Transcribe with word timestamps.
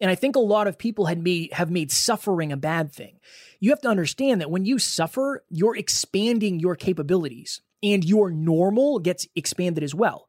And 0.00 0.10
I 0.10 0.14
think 0.14 0.36
a 0.36 0.40
lot 0.40 0.66
of 0.66 0.78
people 0.78 1.06
had 1.06 1.22
made 1.22 1.52
have 1.52 1.70
made 1.70 1.92
suffering 1.92 2.52
a 2.52 2.56
bad 2.56 2.92
thing. 2.92 3.20
You 3.60 3.70
have 3.70 3.80
to 3.82 3.88
understand 3.88 4.40
that 4.40 4.50
when 4.50 4.64
you 4.64 4.78
suffer, 4.78 5.44
you're 5.48 5.76
expanding 5.76 6.60
your 6.60 6.76
capabilities 6.76 7.60
and 7.82 8.04
your 8.04 8.30
normal 8.30 8.98
gets 8.98 9.26
expanded 9.36 9.84
as 9.84 9.94
well. 9.94 10.28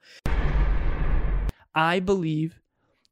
I 1.74 2.00
believe 2.00 2.60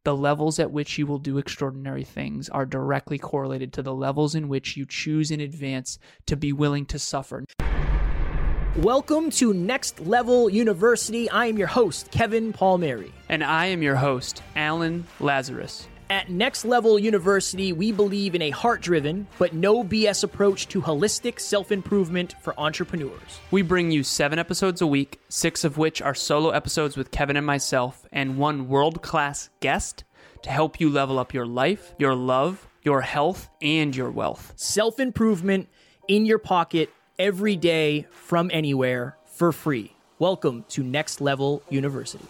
the 0.03 0.15
levels 0.15 0.59
at 0.59 0.71
which 0.71 0.97
you 0.97 1.07
will 1.07 1.17
do 1.17 1.37
extraordinary 1.37 2.03
things 2.03 2.49
are 2.49 2.65
directly 2.65 3.17
correlated 3.17 3.73
to 3.73 3.81
the 3.81 3.93
levels 3.93 4.35
in 4.35 4.47
which 4.47 4.77
you 4.77 4.85
choose 4.85 5.31
in 5.31 5.39
advance 5.39 5.97
to 6.27 6.35
be 6.35 6.53
willing 6.53 6.85
to 6.87 6.99
suffer. 6.99 7.45
Welcome 8.77 9.29
to 9.31 9.53
Next 9.53 9.99
Level 10.01 10.49
University. 10.49 11.29
I 11.29 11.45
am 11.45 11.57
your 11.57 11.67
host, 11.67 12.11
Kevin 12.11 12.53
Palmieri. 12.53 13.11
And 13.29 13.43
I 13.43 13.67
am 13.67 13.81
your 13.81 13.95
host, 13.95 14.41
Alan 14.55 15.05
Lazarus. 15.19 15.87
At 16.13 16.29
Next 16.29 16.63
Level 16.63 16.99
University, 16.99 17.73
we 17.73 17.91
believe 17.91 18.35
in 18.35 18.43
a 18.43 18.51
heart 18.51 18.83
driven, 18.83 19.25
but 19.39 19.53
no 19.53 19.83
BS 19.83 20.23
approach 20.23 20.67
to 20.67 20.79
holistic 20.79 21.39
self 21.39 21.71
improvement 21.71 22.35
for 22.39 22.53
entrepreneurs. 22.59 23.39
We 23.49 23.63
bring 23.63 23.89
you 23.89 24.03
seven 24.03 24.37
episodes 24.37 24.79
a 24.79 24.85
week, 24.85 25.19
six 25.27 25.63
of 25.63 25.79
which 25.79 26.03
are 26.03 26.13
solo 26.13 26.51
episodes 26.51 26.95
with 26.95 27.09
Kevin 27.09 27.35
and 27.35 27.47
myself, 27.47 28.05
and 28.11 28.37
one 28.37 28.67
world 28.67 29.01
class 29.01 29.49
guest 29.59 30.03
to 30.43 30.51
help 30.51 30.79
you 30.79 30.91
level 30.91 31.17
up 31.17 31.33
your 31.33 31.47
life, 31.47 31.95
your 31.97 32.13
love, 32.13 32.67
your 32.83 33.01
health, 33.01 33.49
and 33.59 33.95
your 33.95 34.11
wealth. 34.11 34.53
Self 34.55 34.99
improvement 34.99 35.67
in 36.07 36.27
your 36.27 36.37
pocket 36.37 36.91
every 37.17 37.55
day 37.55 38.05
from 38.11 38.51
anywhere 38.53 39.17
for 39.25 39.51
free. 39.51 39.95
Welcome 40.19 40.65
to 40.69 40.83
Next 40.83 41.21
Level 41.21 41.63
University. 41.71 42.27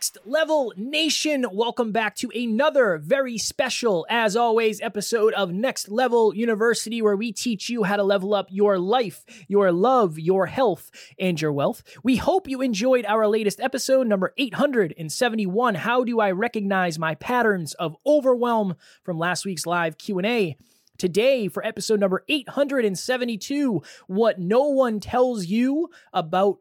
Next 0.00 0.16
Level 0.24 0.72
Nation, 0.78 1.44
welcome 1.52 1.92
back 1.92 2.16
to 2.16 2.30
another 2.34 2.96
very 2.96 3.36
special, 3.36 4.06
as 4.08 4.34
always, 4.34 4.80
episode 4.80 5.34
of 5.34 5.52
Next 5.52 5.90
Level 5.90 6.34
University, 6.34 7.02
where 7.02 7.16
we 7.16 7.32
teach 7.32 7.68
you 7.68 7.82
how 7.82 7.96
to 7.96 8.02
level 8.02 8.32
up 8.32 8.46
your 8.48 8.78
life, 8.78 9.26
your 9.46 9.70
love, 9.70 10.18
your 10.18 10.46
health, 10.46 10.90
and 11.18 11.38
your 11.38 11.52
wealth. 11.52 11.82
We 12.02 12.16
hope 12.16 12.48
you 12.48 12.62
enjoyed 12.62 13.04
our 13.04 13.26
latest 13.26 13.60
episode, 13.60 14.06
number 14.06 14.32
871. 14.38 15.74
How 15.74 16.02
do 16.02 16.18
I 16.18 16.30
recognize 16.30 16.98
my 16.98 17.14
patterns 17.16 17.74
of 17.74 17.94
overwhelm 18.06 18.76
from 19.02 19.18
last 19.18 19.44
week's 19.44 19.66
live 19.66 19.98
Q&A? 19.98 20.56
Today, 20.96 21.46
for 21.48 21.62
episode 21.62 22.00
number 22.00 22.24
872, 22.26 23.82
what 24.06 24.38
no 24.38 24.64
one 24.68 24.98
tells 24.98 25.44
you 25.44 25.90
about 26.14 26.56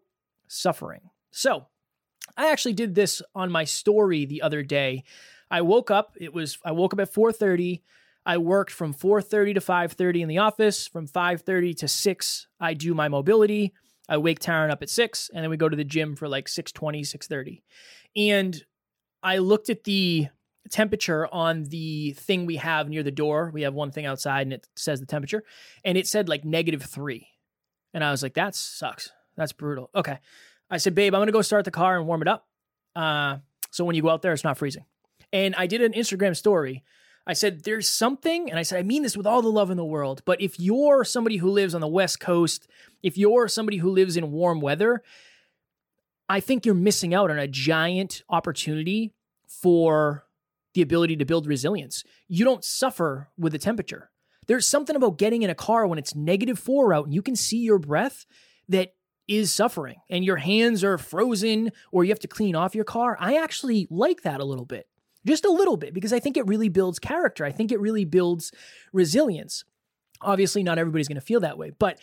suffering. 0.49 1.09
So, 1.31 1.67
I 2.39 2.51
actually 2.51 2.73
did 2.73 2.95
this 2.95 3.21
on 3.35 3.51
my 3.51 3.65
story 3.65 4.25
the 4.25 4.41
other 4.41 4.63
day. 4.63 5.03
I 5.51 5.61
woke 5.61 5.91
up, 5.91 6.15
it 6.19 6.33
was 6.33 6.57
I 6.63 6.71
woke 6.71 6.93
up 6.93 7.01
at 7.01 7.13
4:30. 7.13 7.81
I 8.25 8.37
worked 8.37 8.71
from 8.71 8.93
4:30 8.93 9.55
to 9.55 9.59
5:30 9.59 10.21
in 10.21 10.29
the 10.29 10.37
office. 10.37 10.87
From 10.87 11.05
5:30 11.05 11.73
to 11.79 11.87
6, 11.89 12.47
I 12.57 12.73
do 12.75 12.93
my 12.93 13.09
mobility. 13.09 13.73
I 14.07 14.17
wake 14.17 14.39
Taryn 14.39 14.71
up 14.71 14.81
at 14.81 14.89
6 14.89 15.29
and 15.33 15.43
then 15.43 15.49
we 15.49 15.57
go 15.57 15.67
to 15.67 15.75
the 15.75 15.83
gym 15.83 16.15
for 16.15 16.29
like 16.29 16.47
6:20, 16.47 17.03
6:30. 17.03 17.61
And 18.15 18.63
I 19.21 19.39
looked 19.39 19.69
at 19.69 19.83
the 19.83 20.29
temperature 20.69 21.27
on 21.33 21.63
the 21.65 22.11
thing 22.13 22.45
we 22.45 22.55
have 22.55 22.87
near 22.87 23.03
the 23.03 23.11
door. 23.11 23.51
We 23.53 23.63
have 23.63 23.73
one 23.73 23.91
thing 23.91 24.05
outside 24.05 24.43
and 24.43 24.53
it 24.53 24.67
says 24.77 25.01
the 25.01 25.05
temperature 25.05 25.43
and 25.83 25.97
it 25.97 26.07
said 26.07 26.29
like 26.29 26.45
negative 26.45 26.83
3. 26.83 27.27
And 27.93 28.01
I 28.01 28.11
was 28.11 28.23
like 28.23 28.35
that 28.35 28.55
sucks. 28.55 29.11
That's 29.35 29.51
brutal. 29.51 29.89
Okay. 29.93 30.19
I 30.69 30.77
said, 30.77 30.95
babe, 30.95 31.13
I'm 31.13 31.19
going 31.19 31.27
to 31.27 31.33
go 31.33 31.41
start 31.41 31.65
the 31.65 31.71
car 31.71 31.97
and 31.97 32.07
warm 32.07 32.21
it 32.21 32.27
up. 32.27 32.47
Uh, 32.95 33.37
so 33.71 33.85
when 33.85 33.95
you 33.95 34.01
go 34.01 34.09
out 34.09 34.21
there, 34.21 34.33
it's 34.33 34.43
not 34.43 34.57
freezing. 34.57 34.85
And 35.31 35.55
I 35.55 35.67
did 35.67 35.81
an 35.81 35.93
Instagram 35.93 36.35
story. 36.35 36.83
I 37.27 37.33
said, 37.33 37.63
there's 37.63 37.87
something, 37.87 38.49
and 38.49 38.57
I 38.57 38.63
said, 38.63 38.79
I 38.79 38.83
mean 38.83 39.03
this 39.03 39.15
with 39.15 39.27
all 39.27 39.41
the 39.41 39.51
love 39.51 39.69
in 39.69 39.77
the 39.77 39.85
world, 39.85 40.23
but 40.25 40.41
if 40.41 40.59
you're 40.59 41.03
somebody 41.03 41.37
who 41.37 41.49
lives 41.49 41.75
on 41.75 41.81
the 41.81 41.87
West 41.87 42.19
Coast, 42.19 42.67
if 43.03 43.17
you're 43.17 43.47
somebody 43.47 43.77
who 43.77 43.91
lives 43.91 44.17
in 44.17 44.31
warm 44.31 44.61
weather, 44.61 45.03
I 46.27 46.39
think 46.39 46.65
you're 46.65 46.75
missing 46.75 47.13
out 47.13 47.29
on 47.29 47.37
a 47.37 47.47
giant 47.47 48.23
opportunity 48.29 49.13
for 49.47 50.25
the 50.73 50.81
ability 50.81 51.17
to 51.17 51.25
build 51.25 51.47
resilience. 51.47 52.03
You 52.27 52.45
don't 52.45 52.63
suffer 52.63 53.29
with 53.37 53.51
the 53.51 53.59
temperature. 53.59 54.09
There's 54.47 54.67
something 54.67 54.95
about 54.95 55.17
getting 55.17 55.43
in 55.43 55.49
a 55.49 55.55
car 55.55 55.85
when 55.85 55.99
it's 55.99 56.15
negative 56.15 56.57
four 56.57 56.93
out 56.93 57.05
and 57.05 57.13
you 57.13 57.21
can 57.21 57.35
see 57.35 57.59
your 57.59 57.77
breath 57.77 58.25
that 58.67 58.93
is 59.29 59.53
suffering 59.53 60.01
and 60.09 60.25
your 60.25 60.37
hands 60.37 60.83
are 60.83 60.97
frozen 60.97 61.71
or 61.91 62.03
you 62.03 62.09
have 62.09 62.19
to 62.19 62.27
clean 62.27 62.55
off 62.55 62.75
your 62.75 62.83
car. 62.83 63.15
I 63.19 63.35
actually 63.37 63.87
like 63.89 64.23
that 64.23 64.41
a 64.41 64.45
little 64.45 64.65
bit, 64.65 64.87
just 65.25 65.45
a 65.45 65.51
little 65.51 65.77
bit, 65.77 65.93
because 65.93 66.11
I 66.11 66.19
think 66.19 66.35
it 66.35 66.47
really 66.47 66.67
builds 66.67 66.97
character. 66.97 67.45
I 67.45 67.51
think 67.51 67.71
it 67.71 67.79
really 67.79 68.05
builds 68.05 68.51
resilience. 68.91 69.63
Obviously, 70.21 70.63
not 70.63 70.79
everybody's 70.79 71.07
going 71.07 71.15
to 71.15 71.21
feel 71.21 71.39
that 71.41 71.57
way, 71.57 71.71
but 71.77 71.99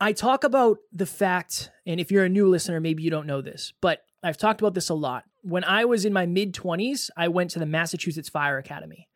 I 0.00 0.12
talk 0.12 0.44
about 0.44 0.78
the 0.92 1.04
fact, 1.04 1.70
and 1.84 2.00
if 2.00 2.10
you're 2.10 2.24
a 2.24 2.28
new 2.28 2.48
listener, 2.48 2.80
maybe 2.80 3.02
you 3.02 3.10
don't 3.10 3.26
know 3.26 3.42
this, 3.42 3.74
but 3.82 4.04
I've 4.22 4.38
talked 4.38 4.60
about 4.60 4.74
this 4.74 4.88
a 4.88 4.94
lot. 4.94 5.24
When 5.42 5.64
I 5.64 5.84
was 5.84 6.04
in 6.04 6.12
my 6.12 6.24
mid 6.24 6.54
20s, 6.54 7.10
I 7.16 7.28
went 7.28 7.50
to 7.50 7.58
the 7.58 7.66
Massachusetts 7.66 8.28
Fire 8.28 8.58
Academy. 8.58 9.08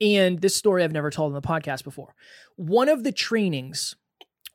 And 0.00 0.40
this 0.40 0.56
story 0.56 0.82
I've 0.82 0.92
never 0.92 1.10
told 1.10 1.34
on 1.34 1.40
the 1.40 1.46
podcast 1.46 1.84
before. 1.84 2.14
One 2.56 2.88
of 2.88 3.04
the 3.04 3.12
trainings, 3.12 3.94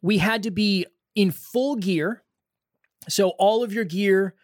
we 0.01 0.17
had 0.17 0.43
to 0.43 0.51
be 0.51 0.87
in 1.15 1.31
full 1.31 1.75
gear 1.75 2.23
so 3.07 3.29
all 3.29 3.63
of 3.63 3.73
your 3.73 3.85
gear 3.85 4.35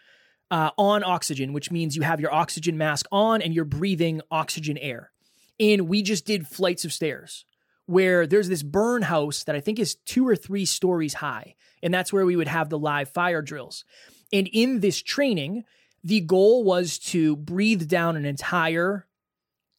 uh, 0.49 0.72
on 0.77 1.03
oxygen, 1.03 1.53
which 1.53 1.72
means 1.72 1.95
you 1.95 2.01
have 2.01 2.19
your 2.19 2.33
oxygen 2.33 2.77
mask 2.77 3.05
on 3.11 3.41
and 3.41 3.53
you're 3.53 3.66
breathing 3.66 4.22
oxygen 4.29 4.77
air. 4.77 5.11
And 5.59 5.88
we 5.88 6.01
just 6.01 6.25
did 6.25 6.47
flights 6.47 6.85
of 6.85 6.94
stairs 6.94 7.45
where 7.85 8.27
there's 8.27 8.49
this 8.49 8.63
burn 8.63 9.03
house 9.03 9.44
that 9.44 9.55
I 9.55 9.59
think 9.59 9.79
is 9.79 9.95
two 9.95 10.27
or 10.27 10.35
three 10.35 10.66
stories 10.66 11.16
high. 11.16 11.55
And 11.81 11.94
that's 11.94 12.13
where 12.13 12.25
we 12.25 12.35
would 12.35 12.47
have 12.47 12.69
the 12.69 12.79
live 12.79 13.09
fire 13.09 13.41
drills. 13.41 13.85
And 14.31 14.47
in 14.51 14.79
this 14.79 15.01
training, 15.01 15.63
the 16.03 16.22
goal 16.22 16.63
was 16.63 16.97
to 16.99 17.35
breathe 17.35 17.88
down 17.88 18.16
an 18.16 18.25
entire 18.25 19.07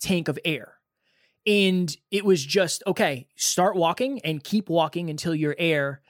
tank 0.00 0.28
of 0.28 0.38
air. 0.44 0.74
And 1.46 1.94
it 2.10 2.24
was 2.24 2.44
just, 2.44 2.82
okay, 2.86 3.26
start 3.36 3.76
walking 3.76 4.20
and 4.20 4.44
keep 4.44 4.68
walking 4.68 5.10
until 5.10 5.34
your 5.34 5.56
air 5.58 6.00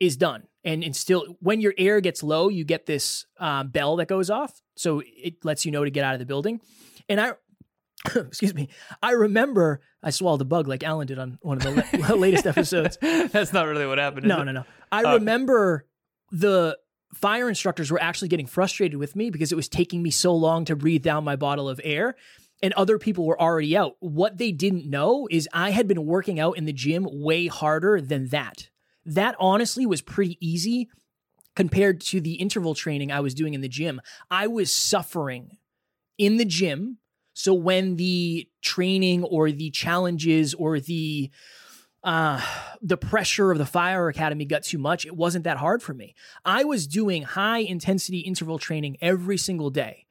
is 0.00 0.16
done. 0.16 0.44
And, 0.64 0.82
and 0.82 0.96
still 0.96 1.36
when 1.40 1.60
your 1.60 1.74
air 1.76 2.00
gets 2.00 2.22
low 2.22 2.48
you 2.48 2.64
get 2.64 2.86
this 2.86 3.26
um, 3.38 3.68
bell 3.68 3.96
that 3.96 4.08
goes 4.08 4.30
off. 4.30 4.62
So 4.76 5.02
it 5.04 5.44
lets 5.44 5.64
you 5.64 5.72
know 5.72 5.84
to 5.84 5.90
get 5.90 6.04
out 6.04 6.14
of 6.14 6.20
the 6.20 6.26
building. 6.26 6.60
And 7.08 7.20
i 7.20 7.32
excuse 8.16 8.54
me 8.54 8.68
i 9.02 9.12
remember 9.12 9.80
i 10.02 10.10
swallowed 10.10 10.40
a 10.40 10.44
bug 10.44 10.68
like 10.68 10.82
alan 10.82 11.06
did 11.06 11.18
on 11.18 11.38
one 11.40 11.56
of 11.56 11.62
the 11.62 11.98
la- 11.98 12.14
latest 12.14 12.46
episodes. 12.46 12.98
That's 13.00 13.52
not 13.52 13.66
really 13.66 13.86
what 13.86 13.98
happened 13.98 14.26
no 14.26 14.42
no 14.42 14.52
no. 14.52 14.64
I 14.90 15.02
uh, 15.02 15.14
remember 15.14 15.86
the 16.30 16.78
fire 17.14 17.48
instructors 17.48 17.90
were 17.90 18.02
actually 18.02 18.28
getting 18.28 18.46
frustrated 18.46 18.98
with 18.98 19.14
me 19.14 19.30
because 19.30 19.52
it 19.52 19.54
was 19.54 19.68
taking 19.68 20.02
me 20.02 20.10
so 20.10 20.34
long 20.34 20.64
to 20.64 20.76
breathe 20.76 21.02
down 21.02 21.24
my 21.24 21.36
bottle 21.36 21.68
of 21.68 21.80
air 21.84 22.16
and 22.62 22.72
other 22.74 22.98
people 22.98 23.26
were 23.26 23.40
already 23.40 23.76
out. 23.76 23.96
What 24.00 24.38
they 24.38 24.50
didn't 24.50 24.88
know 24.88 25.28
is 25.30 25.48
i 25.52 25.70
had 25.70 25.86
been 25.86 26.04
working 26.04 26.40
out 26.40 26.58
in 26.58 26.64
the 26.64 26.72
gym 26.72 27.06
way 27.10 27.46
harder 27.46 28.00
than 28.00 28.28
that 28.28 28.68
that 29.06 29.36
honestly 29.38 29.86
was 29.86 30.00
pretty 30.00 30.38
easy 30.40 30.88
compared 31.56 32.00
to 32.00 32.20
the 32.20 32.34
interval 32.34 32.74
training 32.74 33.12
I 33.12 33.20
was 33.20 33.34
doing 33.34 33.54
in 33.54 33.60
the 33.60 33.68
gym. 33.68 34.00
I 34.30 34.46
was 34.46 34.72
suffering 34.72 35.58
in 36.18 36.36
the 36.36 36.44
gym. 36.44 36.98
So 37.32 37.52
when 37.54 37.96
the 37.96 38.48
training 38.62 39.24
or 39.24 39.50
the 39.50 39.70
challenges 39.70 40.54
or 40.54 40.80
the 40.80 41.30
uh, 42.02 42.38
the 42.82 42.98
pressure 42.98 43.50
of 43.50 43.56
the 43.56 43.64
fire 43.64 44.08
academy 44.08 44.44
got 44.44 44.62
too 44.62 44.76
much, 44.76 45.06
it 45.06 45.16
wasn't 45.16 45.44
that 45.44 45.56
hard 45.56 45.82
for 45.82 45.94
me. 45.94 46.14
I 46.44 46.62
was 46.62 46.86
doing 46.86 47.22
high 47.22 47.60
intensity 47.60 48.18
interval 48.18 48.58
training 48.58 48.98
every 49.00 49.38
single 49.38 49.70
day, 49.70 50.04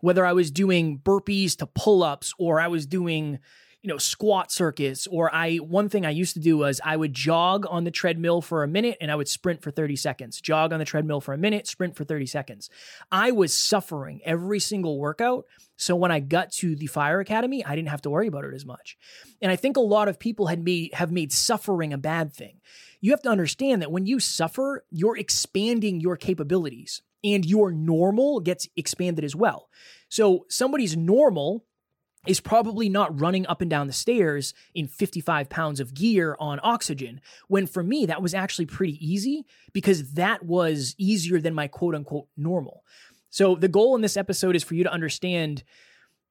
whether 0.00 0.26
I 0.26 0.32
was 0.32 0.50
doing 0.50 0.98
burpees 0.98 1.56
to 1.58 1.66
pull 1.66 2.02
ups 2.02 2.34
or 2.36 2.60
I 2.60 2.66
was 2.66 2.84
doing 2.84 3.38
you 3.86 3.92
know 3.92 3.98
squat 3.98 4.50
circuits 4.50 5.06
or 5.06 5.32
i 5.32 5.56
one 5.58 5.88
thing 5.88 6.04
i 6.04 6.10
used 6.10 6.34
to 6.34 6.40
do 6.40 6.58
was 6.58 6.80
i 6.84 6.96
would 6.96 7.14
jog 7.14 7.64
on 7.70 7.84
the 7.84 7.90
treadmill 7.92 8.42
for 8.42 8.64
a 8.64 8.68
minute 8.68 8.96
and 9.00 9.12
i 9.12 9.14
would 9.14 9.28
sprint 9.28 9.62
for 9.62 9.70
30 9.70 9.94
seconds. 9.94 10.40
Jog 10.40 10.72
on 10.72 10.80
the 10.80 10.84
treadmill 10.84 11.20
for 11.20 11.32
a 11.32 11.38
minute 11.38 11.68
sprint 11.68 11.94
for 11.94 12.02
30 12.02 12.26
seconds. 12.26 12.68
I 13.12 13.30
was 13.30 13.56
suffering 13.56 14.20
every 14.24 14.58
single 14.58 14.98
workout 14.98 15.44
so 15.76 15.94
when 15.94 16.10
i 16.10 16.18
got 16.18 16.50
to 16.50 16.74
the 16.74 16.88
fire 16.88 17.20
academy 17.20 17.64
i 17.64 17.76
didn't 17.76 17.90
have 17.90 18.02
to 18.02 18.10
worry 18.10 18.26
about 18.26 18.44
it 18.44 18.54
as 18.54 18.66
much. 18.66 18.98
And 19.40 19.52
i 19.52 19.56
think 19.56 19.76
a 19.76 19.80
lot 19.80 20.08
of 20.08 20.18
people 20.18 20.48
had 20.48 20.64
made 20.64 20.92
have 20.94 21.12
made 21.12 21.32
suffering 21.32 21.92
a 21.92 21.98
bad 21.98 22.32
thing. 22.32 22.60
You 23.00 23.12
have 23.12 23.22
to 23.22 23.30
understand 23.30 23.82
that 23.82 23.92
when 23.92 24.04
you 24.04 24.18
suffer 24.18 24.84
you're 24.90 25.16
expanding 25.16 26.00
your 26.00 26.16
capabilities 26.16 27.02
and 27.22 27.46
your 27.46 27.70
normal 27.70 28.40
gets 28.40 28.68
expanded 28.74 29.24
as 29.24 29.36
well. 29.36 29.68
So 30.08 30.44
somebody's 30.48 30.96
normal 30.96 31.64
is 32.26 32.40
probably 32.40 32.88
not 32.88 33.20
running 33.20 33.46
up 33.46 33.60
and 33.60 33.70
down 33.70 33.86
the 33.86 33.92
stairs 33.92 34.54
in 34.74 34.88
55 34.88 35.48
pounds 35.48 35.80
of 35.80 35.94
gear 35.94 36.36
on 36.38 36.60
oxygen. 36.62 37.20
When 37.48 37.66
for 37.66 37.82
me, 37.82 38.06
that 38.06 38.22
was 38.22 38.34
actually 38.34 38.66
pretty 38.66 39.04
easy 39.06 39.46
because 39.72 40.14
that 40.14 40.44
was 40.44 40.94
easier 40.98 41.40
than 41.40 41.54
my 41.54 41.68
quote 41.68 41.94
unquote 41.94 42.28
normal. 42.36 42.84
So 43.30 43.54
the 43.54 43.68
goal 43.68 43.94
in 43.94 44.02
this 44.02 44.16
episode 44.16 44.56
is 44.56 44.64
for 44.64 44.74
you 44.74 44.84
to 44.84 44.92
understand 44.92 45.62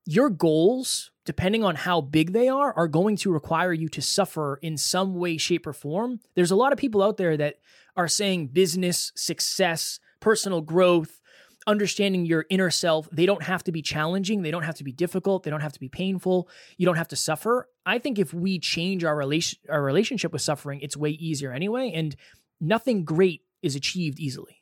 your 0.06 0.30
goals, 0.30 1.12
depending 1.25 1.63
on 1.63 1.75
how 1.75 2.01
big 2.01 2.33
they 2.33 2.47
are, 2.47 2.74
are 2.74 2.88
going 2.88 3.18
to 3.18 3.31
require 3.31 3.74
you 3.74 3.89
to 3.89 4.01
suffer 4.01 4.59
in 4.62 4.77
some 4.77 5.15
way, 5.15 5.38
shape, 5.38 5.65
or 5.65 5.74
form. 5.74 6.19
There's 6.36 6.51
a 6.51 6.56
lot 6.56 6.71
of 6.71 6.80
people 6.80 7.01
out 7.01 7.18
there 7.18 7.36
that 7.38 7.56
are 7.97 8.07
saying 8.07 8.47
business, 8.47 9.12
success, 9.15 10.00
personal 10.19 10.62
growth, 10.62 11.21
understanding 11.68 12.26
your 12.26 12.46
inner 12.50 12.70
self, 12.70 13.10
they 13.12 13.26
don't 13.26 13.44
have 13.44 13.64
to 13.64 13.72
be 13.72 13.82
challenging. 13.82 14.42
They 14.42 14.52
don't 14.52 14.64
have 14.64 14.76
to 14.76 14.84
be 14.84 14.92
difficult. 14.92 15.44
They 15.44 15.50
don't 15.50 15.62
have 15.62 15.74
to 15.74 15.80
be 15.80 15.90
painful. 15.90 16.50
You 16.78 16.86
don't 16.86 16.98
have 16.98 17.08
to 17.10 17.16
suffer. 17.16 17.70
I 17.86 18.00
think 18.00 18.20
if 18.20 18.34
we 18.34 18.60
change 18.60 19.04
our 19.04 19.16
relation 19.16 19.60
our 19.70 19.82
relationship 19.82 20.32
with 20.32 20.42
suffering, 20.42 20.80
it's 20.82 20.98
way 20.98 21.12
easier 21.12 21.52
anyway. 21.52 21.92
And 21.94 22.16
nothing 22.60 23.04
great 23.04 23.42
is 23.62 23.76
achieved 23.76 24.20
easily. 24.20 24.62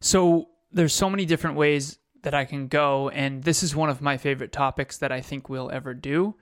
So 0.00 0.48
there's 0.72 0.94
so 0.94 1.10
many 1.10 1.24
different 1.24 1.56
ways 1.56 1.98
that 2.22 2.34
I 2.34 2.44
can 2.44 2.68
go, 2.68 3.08
and 3.10 3.42
this 3.42 3.62
is 3.62 3.76
one 3.76 3.90
of 3.90 4.00
my 4.00 4.16
favorite 4.16 4.52
topics 4.52 4.98
that 4.98 5.12
I 5.12 5.20
think 5.20 5.48
we'll 5.48 5.70
ever 5.70 5.94
do 5.94 6.34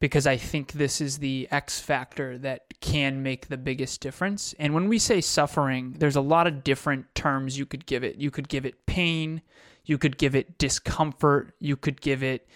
because 0.00 0.26
I 0.26 0.38
think 0.38 0.72
this 0.72 1.00
is 1.00 1.18
the 1.18 1.46
X 1.50 1.78
factor 1.78 2.38
that 2.38 2.62
can 2.80 3.22
make 3.22 3.48
the 3.48 3.58
biggest 3.58 4.00
difference. 4.00 4.54
And 4.58 4.74
when 4.74 4.88
we 4.88 4.98
say 4.98 5.20
suffering, 5.20 5.94
there's 5.98 6.16
a 6.16 6.22
lot 6.22 6.46
of 6.46 6.64
different 6.64 7.14
terms 7.14 7.58
you 7.58 7.66
could 7.66 7.84
give 7.84 8.02
it. 8.02 8.16
You 8.16 8.30
could 8.30 8.48
give 8.48 8.64
it 8.64 8.86
pain, 8.86 9.42
you 9.84 9.98
could 9.98 10.16
give 10.16 10.34
it 10.34 10.58
discomfort, 10.58 11.54
you 11.60 11.76
could 11.76 12.00
give 12.00 12.22
it 12.22 12.48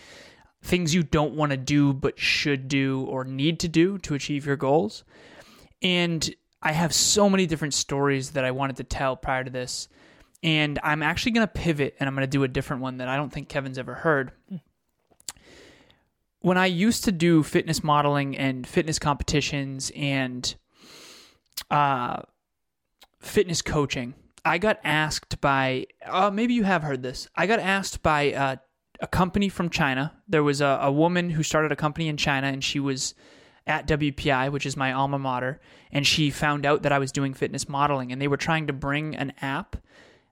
things 0.62 0.94
you 0.94 1.02
don't 1.02 1.34
want 1.34 1.50
to 1.50 1.58
do 1.58 1.92
but 1.92 2.18
should 2.18 2.68
do 2.68 3.04
or 3.10 3.22
need 3.22 3.60
to 3.60 3.68
do 3.68 3.98
to 3.98 4.14
achieve 4.14 4.46
your 4.46 4.56
goals. 4.56 5.04
And 5.82 6.34
I 6.62 6.72
have 6.72 6.94
so 6.94 7.28
many 7.28 7.44
different 7.44 7.74
stories 7.74 8.30
that 8.30 8.46
I 8.46 8.52
wanted 8.52 8.76
to 8.76 8.84
tell 8.84 9.16
prior 9.16 9.44
to 9.44 9.50
this. 9.50 9.88
And 10.42 10.78
I'm 10.82 11.02
actually 11.02 11.32
going 11.32 11.46
to 11.46 11.52
pivot 11.52 11.94
and 12.00 12.08
I'm 12.08 12.14
going 12.14 12.26
to 12.26 12.30
do 12.30 12.44
a 12.44 12.48
different 12.48 12.80
one 12.80 12.98
that 12.98 13.08
I 13.08 13.16
don't 13.16 13.30
think 13.30 13.50
Kevin's 13.50 13.76
ever 13.76 13.94
heard 13.94 14.32
hmm. 14.48 14.56
When 16.44 16.58
I 16.58 16.66
used 16.66 17.04
to 17.04 17.12
do 17.12 17.42
fitness 17.42 17.82
modeling 17.82 18.36
and 18.36 18.66
fitness 18.66 18.98
competitions 18.98 19.90
and 19.96 20.54
uh, 21.70 22.20
fitness 23.18 23.62
coaching, 23.62 24.12
I 24.44 24.58
got 24.58 24.78
asked 24.84 25.40
by, 25.40 25.86
uh, 26.04 26.30
maybe 26.30 26.52
you 26.52 26.64
have 26.64 26.82
heard 26.82 27.02
this. 27.02 27.28
I 27.34 27.46
got 27.46 27.60
asked 27.60 28.02
by 28.02 28.34
uh, 28.34 28.56
a 29.00 29.06
company 29.06 29.48
from 29.48 29.70
China. 29.70 30.12
There 30.28 30.42
was 30.42 30.60
a, 30.60 30.80
a 30.82 30.92
woman 30.92 31.30
who 31.30 31.42
started 31.42 31.72
a 31.72 31.76
company 31.76 32.08
in 32.08 32.18
China 32.18 32.48
and 32.48 32.62
she 32.62 32.78
was 32.78 33.14
at 33.66 33.88
WPI, 33.88 34.52
which 34.52 34.66
is 34.66 34.76
my 34.76 34.92
alma 34.92 35.18
mater, 35.18 35.62
and 35.90 36.06
she 36.06 36.28
found 36.28 36.66
out 36.66 36.82
that 36.82 36.92
I 36.92 36.98
was 36.98 37.10
doing 37.10 37.32
fitness 37.32 37.70
modeling 37.70 38.12
and 38.12 38.20
they 38.20 38.28
were 38.28 38.36
trying 38.36 38.66
to 38.66 38.74
bring 38.74 39.16
an 39.16 39.32
app 39.40 39.76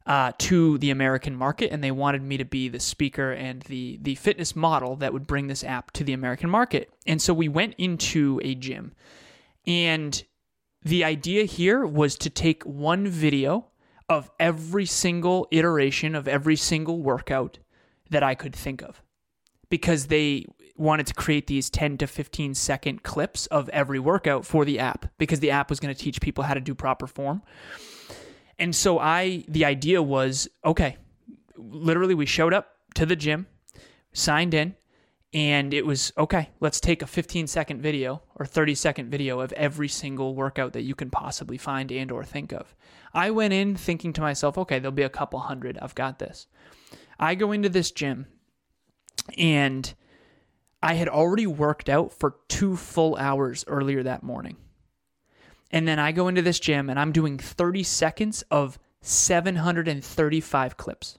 uh, 0.07 0.33
to 0.39 0.79
the 0.79 0.91
American 0.91 1.37
market, 1.37 1.71
and 1.73 1.83
they 1.83 1.91
wanted 1.91 2.23
me 2.23 2.37
to 2.37 2.45
be 2.45 2.69
the 2.69 2.81
speaker 2.81 3.33
and 3.33 3.63
the 3.63 3.99
the 4.03 4.15
fitness 4.17 4.57
model 4.57 4.97
that 4.97 5.13
would 5.13 5.27
bring 5.27 5.47
this 5.47 5.65
app 5.65 5.91
to 5.93 6.05
the 6.05 6.13
American 6.13 6.51
market. 6.51 6.91
And 7.07 7.21
so 7.21 7.33
we 7.33 7.49
went 7.49 7.75
into 7.79 8.41
a 8.43 8.55
gym, 8.55 8.93
and 9.67 10.23
the 10.85 11.05
idea 11.05 11.45
here 11.45 11.87
was 11.87 12.17
to 12.19 12.31
take 12.31 12.65
one 12.65 13.07
video 13.07 13.67
of 14.09 14.31
every 14.39 14.87
single 14.87 15.47
iteration 15.51 16.15
of 16.15 16.27
every 16.27 16.57
single 16.57 17.01
workout 17.01 17.59
that 18.11 18.23
I 18.23 18.35
could 18.35 18.55
think 18.55 18.83
of, 18.83 19.03
because 19.71 20.09
they 20.09 20.47
wanted 20.77 21.07
to 21.07 21.15
create 21.15 21.47
these 21.47 21.71
10 21.71 21.99
to 21.99 22.07
15 22.07 22.55
second 22.55 23.03
clips 23.03 23.47
of 23.47 23.69
every 23.71 23.99
workout 23.99 24.45
for 24.45 24.65
the 24.65 24.79
app 24.79 25.07
because 25.19 25.41
the 25.41 25.51
app 25.51 25.71
was 25.71 25.79
going 25.81 25.95
to 25.95 26.01
teach 26.01 26.21
people 26.21 26.45
how 26.45 26.55
to 26.55 26.61
do 26.61 26.75
proper 26.75 27.07
form. 27.07 27.43
And 28.62 28.76
so 28.76 29.00
I, 29.00 29.44
the 29.49 29.64
idea 29.64 30.00
was 30.00 30.49
okay, 30.64 30.97
literally, 31.56 32.14
we 32.14 32.26
showed 32.26 32.55
up 32.55 32.69
to 32.94 33.05
the 33.05 33.17
gym, 33.17 33.49
signed 34.12 34.55
in, 34.55 34.76
and 35.35 35.75
it 35.75 35.85
was 35.85 36.12
okay, 36.17 36.50
let's 36.61 36.79
take 36.79 37.03
a 37.03 37.09
15 37.09 37.49
second 37.49 37.82
video 37.82 38.23
or 38.37 38.47
30 38.47 38.76
second 38.76 39.11
video 39.11 39.41
of 39.41 39.53
every 39.55 39.88
single 39.88 40.37
workout 40.37 40.75
that 40.75 40.82
you 40.82 40.94
can 40.94 41.11
possibly 41.11 41.59
find 41.59 41.91
and 41.91 42.12
or 42.12 42.23
think 42.23 42.53
of. 42.53 42.73
I 43.12 43.32
went 43.32 43.53
in 43.53 43.75
thinking 43.75 44.12
to 44.12 44.20
myself, 44.20 44.56
okay, 44.56 44.79
there'll 44.79 44.93
be 44.93 45.03
a 45.03 45.08
couple 45.08 45.41
hundred. 45.41 45.76
I've 45.82 45.97
got 45.97 46.20
this. 46.20 46.47
I 47.19 47.35
go 47.35 47.50
into 47.50 47.69
this 47.69 47.91
gym 47.91 48.29
and 49.37 49.93
I 50.81 50.94
had 50.94 51.08
already 51.08 51.49
worked 51.49 51.88
out 51.88 52.12
for 52.12 52.37
2 52.47 52.76
full 52.76 53.17
hours 53.17 53.65
earlier 53.67 54.05
that 54.05 54.23
morning. 54.23 54.56
And 55.73 55.89
then 55.89 55.99
I 55.99 56.13
go 56.13 56.29
into 56.29 56.43
this 56.43 56.61
gym 56.61 56.91
and 56.91 56.99
I'm 56.99 57.13
doing 57.13 57.39
30 57.39 57.83
seconds 57.83 58.43
of 58.51 58.79
735 59.01 60.77
clips. 60.77 61.19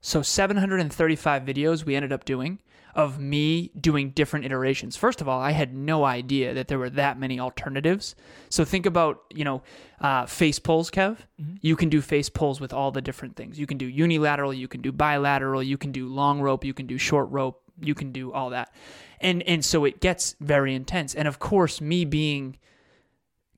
So 0.00 0.22
735 0.22 1.42
videos 1.42 1.84
we 1.84 1.96
ended 1.96 2.12
up 2.12 2.24
doing 2.24 2.58
of 2.94 3.18
me 3.18 3.70
doing 3.80 4.10
different 4.10 4.44
iterations. 4.44 4.96
First 4.96 5.20
of 5.20 5.28
all, 5.28 5.40
I 5.40 5.52
had 5.52 5.74
no 5.74 6.04
idea 6.04 6.52
that 6.54 6.68
there 6.68 6.78
were 6.78 6.90
that 6.90 7.18
many 7.18 7.40
alternatives. 7.40 8.14
So 8.50 8.64
think 8.64 8.84
about, 8.84 9.22
you 9.34 9.44
know, 9.44 9.62
uh, 10.00 10.26
face 10.26 10.58
pulls, 10.58 10.90
Kev. 10.90 11.16
Mm-hmm. 11.40 11.54
You 11.62 11.76
can 11.76 11.88
do 11.88 12.02
face 12.02 12.28
pulls 12.28 12.60
with 12.60 12.72
all 12.72 12.90
the 12.90 13.00
different 13.00 13.36
things. 13.36 13.58
You 13.58 13.66
can 13.66 13.78
do 13.78 13.86
unilateral, 13.86 14.52
you 14.52 14.68
can 14.68 14.82
do 14.82 14.92
bilateral, 14.92 15.62
you 15.62 15.78
can 15.78 15.92
do 15.92 16.06
long 16.08 16.40
rope, 16.40 16.64
you 16.64 16.74
can 16.74 16.86
do 16.86 16.98
short 16.98 17.30
rope, 17.30 17.62
you 17.80 17.94
can 17.94 18.12
do 18.12 18.32
all 18.32 18.50
that. 18.50 18.74
And 19.20 19.42
and 19.44 19.64
so 19.64 19.84
it 19.84 20.00
gets 20.00 20.36
very 20.40 20.74
intense. 20.74 21.14
And 21.14 21.26
of 21.26 21.38
course, 21.38 21.80
me 21.80 22.04
being 22.04 22.58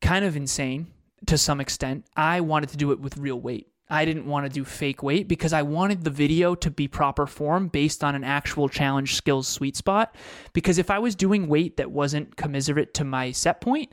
kind 0.00 0.24
of 0.24 0.36
insane 0.36 0.88
to 1.26 1.38
some 1.38 1.60
extent. 1.60 2.06
I 2.16 2.40
wanted 2.40 2.70
to 2.70 2.76
do 2.76 2.92
it 2.92 3.00
with 3.00 3.16
real 3.16 3.40
weight. 3.40 3.68
I 3.88 4.04
didn't 4.04 4.26
want 4.26 4.46
to 4.46 4.50
do 4.50 4.64
fake 4.64 5.02
weight 5.02 5.28
because 5.28 5.52
I 5.52 5.62
wanted 5.62 6.04
the 6.04 6.10
video 6.10 6.54
to 6.56 6.70
be 6.70 6.88
proper 6.88 7.26
form 7.26 7.68
based 7.68 8.02
on 8.02 8.14
an 8.14 8.24
actual 8.24 8.68
challenge 8.68 9.14
skills 9.14 9.46
sweet 9.46 9.76
spot. 9.76 10.14
Because 10.52 10.78
if 10.78 10.90
I 10.90 10.98
was 10.98 11.14
doing 11.14 11.48
weight 11.48 11.76
that 11.76 11.90
wasn't 11.90 12.36
commiserate 12.36 12.94
to 12.94 13.04
my 13.04 13.30
set 13.30 13.60
point, 13.60 13.92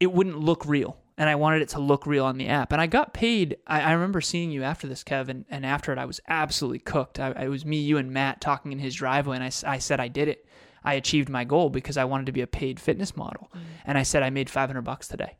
it 0.00 0.12
wouldn't 0.12 0.40
look 0.40 0.64
real. 0.64 0.96
And 1.18 1.28
I 1.28 1.34
wanted 1.34 1.62
it 1.62 1.68
to 1.70 1.80
look 1.80 2.06
real 2.06 2.24
on 2.24 2.38
the 2.38 2.48
app. 2.48 2.72
And 2.72 2.80
I 2.80 2.86
got 2.86 3.12
paid. 3.12 3.58
I, 3.66 3.80
I 3.80 3.92
remember 3.92 4.20
seeing 4.20 4.50
you 4.50 4.62
after 4.62 4.86
this, 4.86 5.02
Kevin. 5.02 5.44
And 5.50 5.66
after 5.66 5.92
it, 5.92 5.98
I 5.98 6.04
was 6.04 6.20
absolutely 6.28 6.78
cooked. 6.78 7.18
I, 7.18 7.30
it 7.32 7.48
was 7.48 7.66
me, 7.66 7.78
you, 7.78 7.98
and 7.98 8.12
Matt 8.12 8.40
talking 8.40 8.72
in 8.72 8.78
his 8.78 8.94
driveway. 8.94 9.36
And 9.36 9.44
I, 9.44 9.50
I 9.72 9.78
said 9.78 10.00
I 10.00 10.08
did 10.08 10.28
it. 10.28 10.46
I 10.88 10.94
achieved 10.94 11.28
my 11.28 11.44
goal 11.44 11.68
because 11.68 11.98
I 11.98 12.06
wanted 12.06 12.24
to 12.26 12.32
be 12.32 12.40
a 12.40 12.46
paid 12.46 12.80
fitness 12.80 13.14
model. 13.14 13.50
Mm. 13.54 13.60
And 13.84 13.98
I 13.98 14.02
said 14.04 14.22
I 14.22 14.30
made 14.30 14.48
500 14.48 14.80
bucks 14.80 15.06
today. 15.06 15.36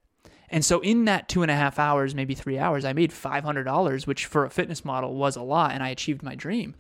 And 0.51 0.63
so 0.63 0.81
in 0.81 1.07
that 1.07 1.27
two 1.27 1.41
and 1.41 1.51
a 1.51 1.55
half 1.55 1.79
hours, 1.79 2.15
maybe 2.15 2.35
three 2.35 2.59
hours, 2.59 2.85
I 2.85 2.93
made 2.93 3.13
$500, 3.13 4.07
which 4.07 4.27
for 4.27 4.45
a 4.45 4.51
fitness 4.51 4.85
model 4.85 5.15
was 5.15 5.37
a 5.37 5.43
lot. 5.43 5.73
And 5.73 5.83
I 5.83 5.89
achieved 5.89 6.23
my 6.23 6.35
dream. 6.35 6.75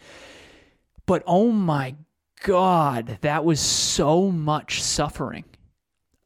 But 1.07 1.23
oh 1.27 1.51
my 1.51 1.97
God, 2.43 3.17
that 3.23 3.43
was 3.43 3.59
so 3.59 4.31
much 4.31 4.83
suffering. 4.83 5.45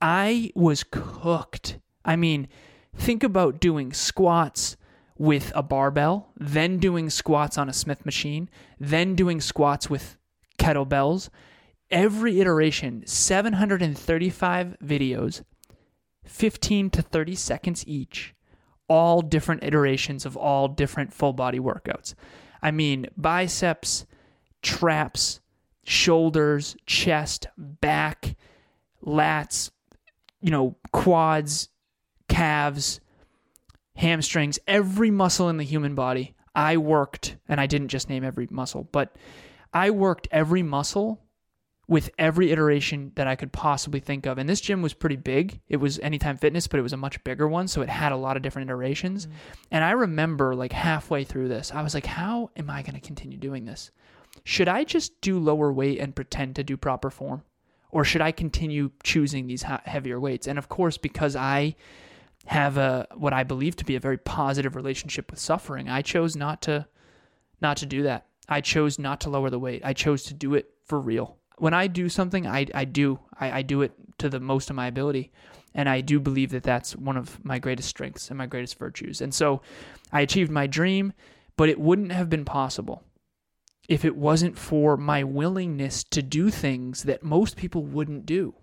I 0.01 0.51
was 0.57 0.83
cooked. 0.83 1.79
I 2.05 2.17
mean, 2.17 2.49
think 2.97 3.23
about 3.23 3.61
doing 3.61 3.93
squats 3.93 4.77
with 5.17 5.53
a 5.55 5.63
barbell, 5.63 6.33
then 6.37 6.79
doing 6.79 7.09
squats 7.09 7.57
on 7.57 7.69
a 7.69 7.73
Smith 7.73 8.05
machine, 8.05 8.51
then 8.81 9.15
doing 9.15 9.41
squats 9.41 9.89
with 9.89 10.17
kettlebells, 10.59 11.29
every 11.93 12.41
iteration, 12.41 13.07
735 13.07 14.77
videos, 14.83 15.43
15 16.25 16.91
to 16.91 17.03
30 17.03 17.35
seconds 17.35 17.87
each, 17.87 18.35
all 18.89 19.21
different 19.21 19.63
iterations 19.63 20.27
of 20.27 20.37
all 20.37 20.67
different 20.67 21.13
full 21.13 21.33
body 21.33 21.61
workouts. 21.61 22.15
I 22.63 22.71
mean, 22.71 23.07
biceps, 23.17 24.07
traps, 24.63 25.41
shoulders, 25.85 26.77
chest, 26.87 27.47
back, 27.57 28.37
lats, 29.05 29.71
you 30.41 30.51
know, 30.51 30.77
quads, 30.93 31.69
calves, 32.29 33.01
hamstrings, 33.97 34.59
every 34.67 35.11
muscle 35.11 35.49
in 35.49 35.59
the 35.59 35.65
human 35.65 35.95
body. 35.95 36.35
I 36.55 36.77
worked, 36.77 37.37
and 37.49 37.61
I 37.61 37.67
didn't 37.67 37.89
just 37.89 38.09
name 38.09 38.25
every 38.25 38.47
muscle, 38.51 38.89
but 38.93 39.17
I 39.73 39.91
worked 39.91 40.29
every 40.31 40.63
muscle 40.63 41.23
with 41.89 42.11
every 42.17 42.53
iteration 42.53 43.13
that 43.17 43.27
I 43.27 43.37
could 43.37 43.53
possibly 43.53 44.01
think 44.01 44.27
of. 44.27 44.39
And 44.39 44.49
this 44.49 44.61
gym 44.61 44.83
was 44.83 44.95
pretty 44.95 45.17
big. 45.17 45.61
It 45.69 45.79
was 45.79 45.99
Anytime 45.99 46.37
Fitness, 46.37 46.67
but 46.67 46.79
it 46.79 46.83
was 46.83 46.93
a 46.93 46.97
much 46.97 47.23
bigger 47.25 47.49
one. 47.49 47.69
So 47.69 47.83
it 47.83 47.89
had 47.89 48.13
a 48.13 48.17
lot 48.17 48.37
of 48.37 48.43
different 48.43 48.71
iterations. 48.71 49.27
Mm-hmm. 49.27 49.37
And 49.73 49.85
I 49.85 49.91
remember 49.91 50.55
like 50.55 50.73
halfway 50.73 51.25
through 51.25 51.49
this, 51.49 51.73
I 51.73 51.83
was 51.83 51.95
like, 51.95 52.07
how 52.07 52.51
am 52.57 52.71
I 52.71 52.83
going 52.83 52.95
to 52.95 53.01
continue 53.01 53.37
doing 53.37 53.65
this? 53.65 53.91
Should 54.45 54.69
I 54.69 54.85
just 54.85 55.21
do 55.21 55.39
lower 55.39 55.73
weight 55.73 55.99
and 55.99 56.15
pretend 56.15 56.57
to 56.57 56.65
do 56.65 56.77
proper 56.77 57.11
form? 57.11 57.43
Or 57.91 58.05
should 58.05 58.23
I 58.23 58.33
continue 58.33 58.91
choosing 59.03 59.47
these 59.47 59.63
heavier 59.63 60.19
weights? 60.19 60.47
And 60.47 60.59
of 60.59 60.69
course, 60.69 60.97
because 60.97 61.37
I 61.37 61.77
have 62.47 62.79
a 62.79 63.07
what 63.15 63.33
I 63.33 63.45
believe 63.45 63.77
to 63.77 63.85
be 63.85 63.97
a 63.97 64.01
very 64.01 64.19
positive 64.19 64.75
relationship 64.75 65.31
with 65.31 65.39
suffering, 65.39 65.89
I 65.89 66.01
chose 66.01 66.35
not 66.35 66.63
to 66.63 66.87
not 67.61 67.77
to 67.79 67.87
do 67.87 68.05
that. 68.05 68.27
I 68.49 68.63
chose 68.63 68.99
not 68.99 69.21
to 69.21 69.31
lower 69.31 69.51
the 69.51 69.59
weight. 69.59 69.83
I 69.85 69.93
chose 69.93 70.23
to 70.25 70.35
do 70.35 70.55
it 70.55 70.71
for 70.85 70.99
real. 70.99 71.37
When 71.59 71.75
I 71.75 71.87
do 71.87 72.09
something, 72.09 72.47
I, 72.47 72.67
I 72.75 72.85
do. 72.85 73.21
I, 73.39 73.59
I 73.59 73.63
do 73.63 73.83
it 73.83 73.93
to 74.19 74.29
the 74.29 74.41
most 74.41 74.71
of 74.71 74.77
my 74.77 74.87
ability. 74.87 75.33
And 75.75 75.89
I 75.89 76.01
do 76.01 76.21
believe 76.21 76.51
that 76.51 76.63
that's 76.63 76.95
one 76.97 77.17
of 77.17 77.43
my 77.45 77.59
greatest 77.59 77.89
strengths 77.89 78.29
and 78.29 78.39
my 78.39 78.47
greatest 78.47 78.79
virtues. 78.79 79.21
And 79.21 79.35
so 79.35 79.63
I 80.13 80.21
achieved 80.21 80.51
my 80.51 80.67
dream, 80.67 81.13
but 81.57 81.69
it 81.69 81.81
wouldn't 81.81 82.13
have 82.13 82.29
been 82.29 82.45
possible 82.45 83.03
if 83.89 84.05
it 84.05 84.17
wasn't 84.17 84.59
for 84.59 84.97
my 84.97 85.25
willingness 85.25 86.05
to 86.05 86.23
do 86.23 86.51
things 86.51 87.05
that 87.05 87.23
most 87.23 87.57
people 87.57 87.83
wouldn't 87.83 88.27
do. 88.27 88.55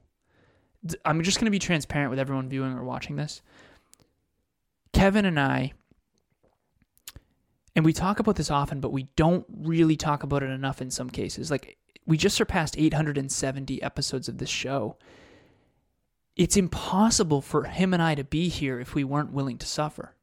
I'm 1.03 1.21
just 1.23 1.39
going 1.39 1.45
to 1.45 1.51
be 1.51 1.59
transparent 1.59 2.09
with 2.09 2.19
everyone 2.19 2.47
viewing 2.47 2.73
or 2.73 2.83
watching 2.83 3.15
this. 3.15 3.41
Kevin 4.93 5.25
and 5.25 5.39
I, 5.39 5.73
and 7.75 7.83
we 7.83 7.93
talk 7.93 8.19
about 8.19 8.37
this 8.37 8.49
often, 8.49 8.79
but 8.79 8.91
we 8.91 9.03
don't 9.15 9.45
really 9.49 9.97
talk 9.97 10.23
about 10.23 10.43
it 10.43 10.49
enough 10.49 10.81
in 10.81 10.89
some 10.89 11.09
cases. 11.09 11.51
Like, 11.51 11.77
we 12.09 12.17
just 12.17 12.35
surpassed 12.35 12.75
870 12.75 13.83
episodes 13.83 14.27
of 14.27 14.39
this 14.39 14.49
show. 14.49 14.97
It's 16.35 16.57
impossible 16.57 17.41
for 17.41 17.65
him 17.65 17.93
and 17.93 18.01
I 18.01 18.15
to 18.15 18.23
be 18.23 18.49
here 18.49 18.79
if 18.79 18.95
we 18.95 19.03
weren't 19.03 19.31
willing 19.31 19.59
to 19.59 19.67
suffer. 19.67 20.15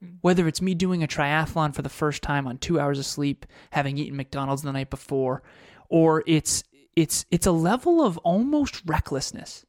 Hmm. 0.00 0.10
Whether 0.20 0.46
it's 0.46 0.62
me 0.62 0.74
doing 0.74 1.02
a 1.02 1.08
triathlon 1.08 1.74
for 1.74 1.82
the 1.82 1.88
first 1.88 2.22
time 2.22 2.46
on 2.46 2.58
two 2.58 2.78
hours 2.78 3.00
of 3.00 3.04
sleep, 3.04 3.46
having 3.70 3.98
eaten 3.98 4.16
McDonald's 4.16 4.62
the 4.62 4.72
night 4.72 4.90
before, 4.90 5.42
or 5.88 6.22
it's 6.24 6.62
it's 6.94 7.26
it's 7.32 7.46
a 7.46 7.52
level 7.52 8.00
of 8.00 8.16
almost 8.18 8.82
recklessness. 8.86 9.66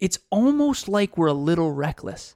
It's 0.00 0.18
almost 0.30 0.88
like 0.88 1.18
we're 1.18 1.26
a 1.26 1.34
little 1.34 1.72
reckless. 1.72 2.34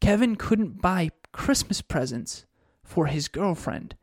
Kevin 0.00 0.36
couldn't 0.36 0.80
buy 0.80 1.10
Christmas 1.32 1.82
presents 1.82 2.46
for 2.82 3.06
his 3.06 3.28
girlfriend 3.28 3.94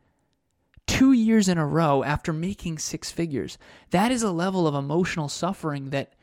two 0.96 1.12
years 1.12 1.46
in 1.46 1.58
a 1.58 1.66
row 1.66 2.02
after 2.02 2.32
making 2.32 2.78
six 2.78 3.10
figures. 3.10 3.58
That 3.90 4.10
is 4.10 4.22
a 4.22 4.30
level 4.30 4.66
of 4.66 4.74
emotional 4.74 5.28
suffering 5.28 5.90
that 5.90 6.14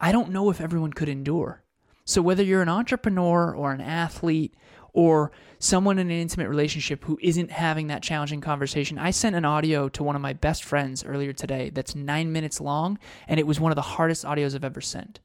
I 0.00 0.12
don't 0.12 0.30
know 0.30 0.48
if 0.48 0.60
everyone 0.60 0.92
could 0.92 1.08
endure. 1.08 1.64
So, 2.04 2.22
whether 2.22 2.42
you're 2.42 2.62
an 2.62 2.68
entrepreneur 2.68 3.52
or 3.52 3.72
an 3.72 3.80
athlete 3.80 4.54
or 4.92 5.32
someone 5.58 5.98
in 5.98 6.10
an 6.10 6.16
intimate 6.16 6.48
relationship 6.48 7.04
who 7.04 7.18
isn't 7.22 7.50
having 7.50 7.86
that 7.86 8.02
challenging 8.02 8.42
conversation. 8.42 8.98
I 8.98 9.10
sent 9.10 9.34
an 9.34 9.44
audio 9.44 9.88
to 9.88 10.02
one 10.02 10.14
of 10.14 10.20
my 10.20 10.34
best 10.34 10.64
friends 10.64 11.04
earlier 11.04 11.32
today 11.32 11.70
that's 11.70 11.94
nine 11.94 12.30
minutes 12.30 12.60
long, 12.60 12.98
and 13.26 13.40
it 13.40 13.46
was 13.46 13.58
one 13.58 13.72
of 13.72 13.76
the 13.76 13.82
hardest 13.82 14.24
audios 14.24 14.54
I've 14.54 14.64
ever 14.64 14.82
sent. 14.82 15.20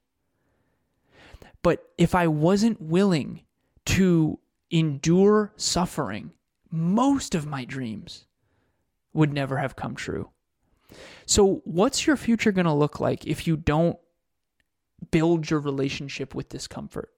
But 1.61 1.83
if 1.97 2.15
I 2.15 2.27
wasn't 2.27 2.81
willing 2.81 3.41
to 3.87 4.39
endure 4.71 5.51
suffering, 5.57 6.31
most 6.71 7.35
of 7.35 7.45
my 7.45 7.65
dreams 7.65 8.26
would 9.17 9.33
never 9.33 9.57
have 9.57 9.75
come 9.75 9.95
true. 9.95 10.29
So, 11.25 11.61
what's 11.65 12.07
your 12.07 12.15
future 12.15 12.51
going 12.51 12.65
to 12.65 12.73
look 12.73 12.99
like 12.99 13.25
if 13.25 13.47
you 13.47 13.57
don't 13.57 13.97
build 15.11 15.49
your 15.49 15.59
relationship 15.59 16.33
with 16.33 16.49
discomfort? 16.49 17.09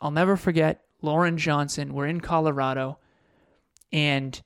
I'll 0.00 0.10
never 0.10 0.36
forget 0.36 0.82
Lauren 1.00 1.38
Johnson. 1.38 1.94
We're 1.94 2.08
in 2.08 2.20
Colorado, 2.20 2.98
and 3.92 4.42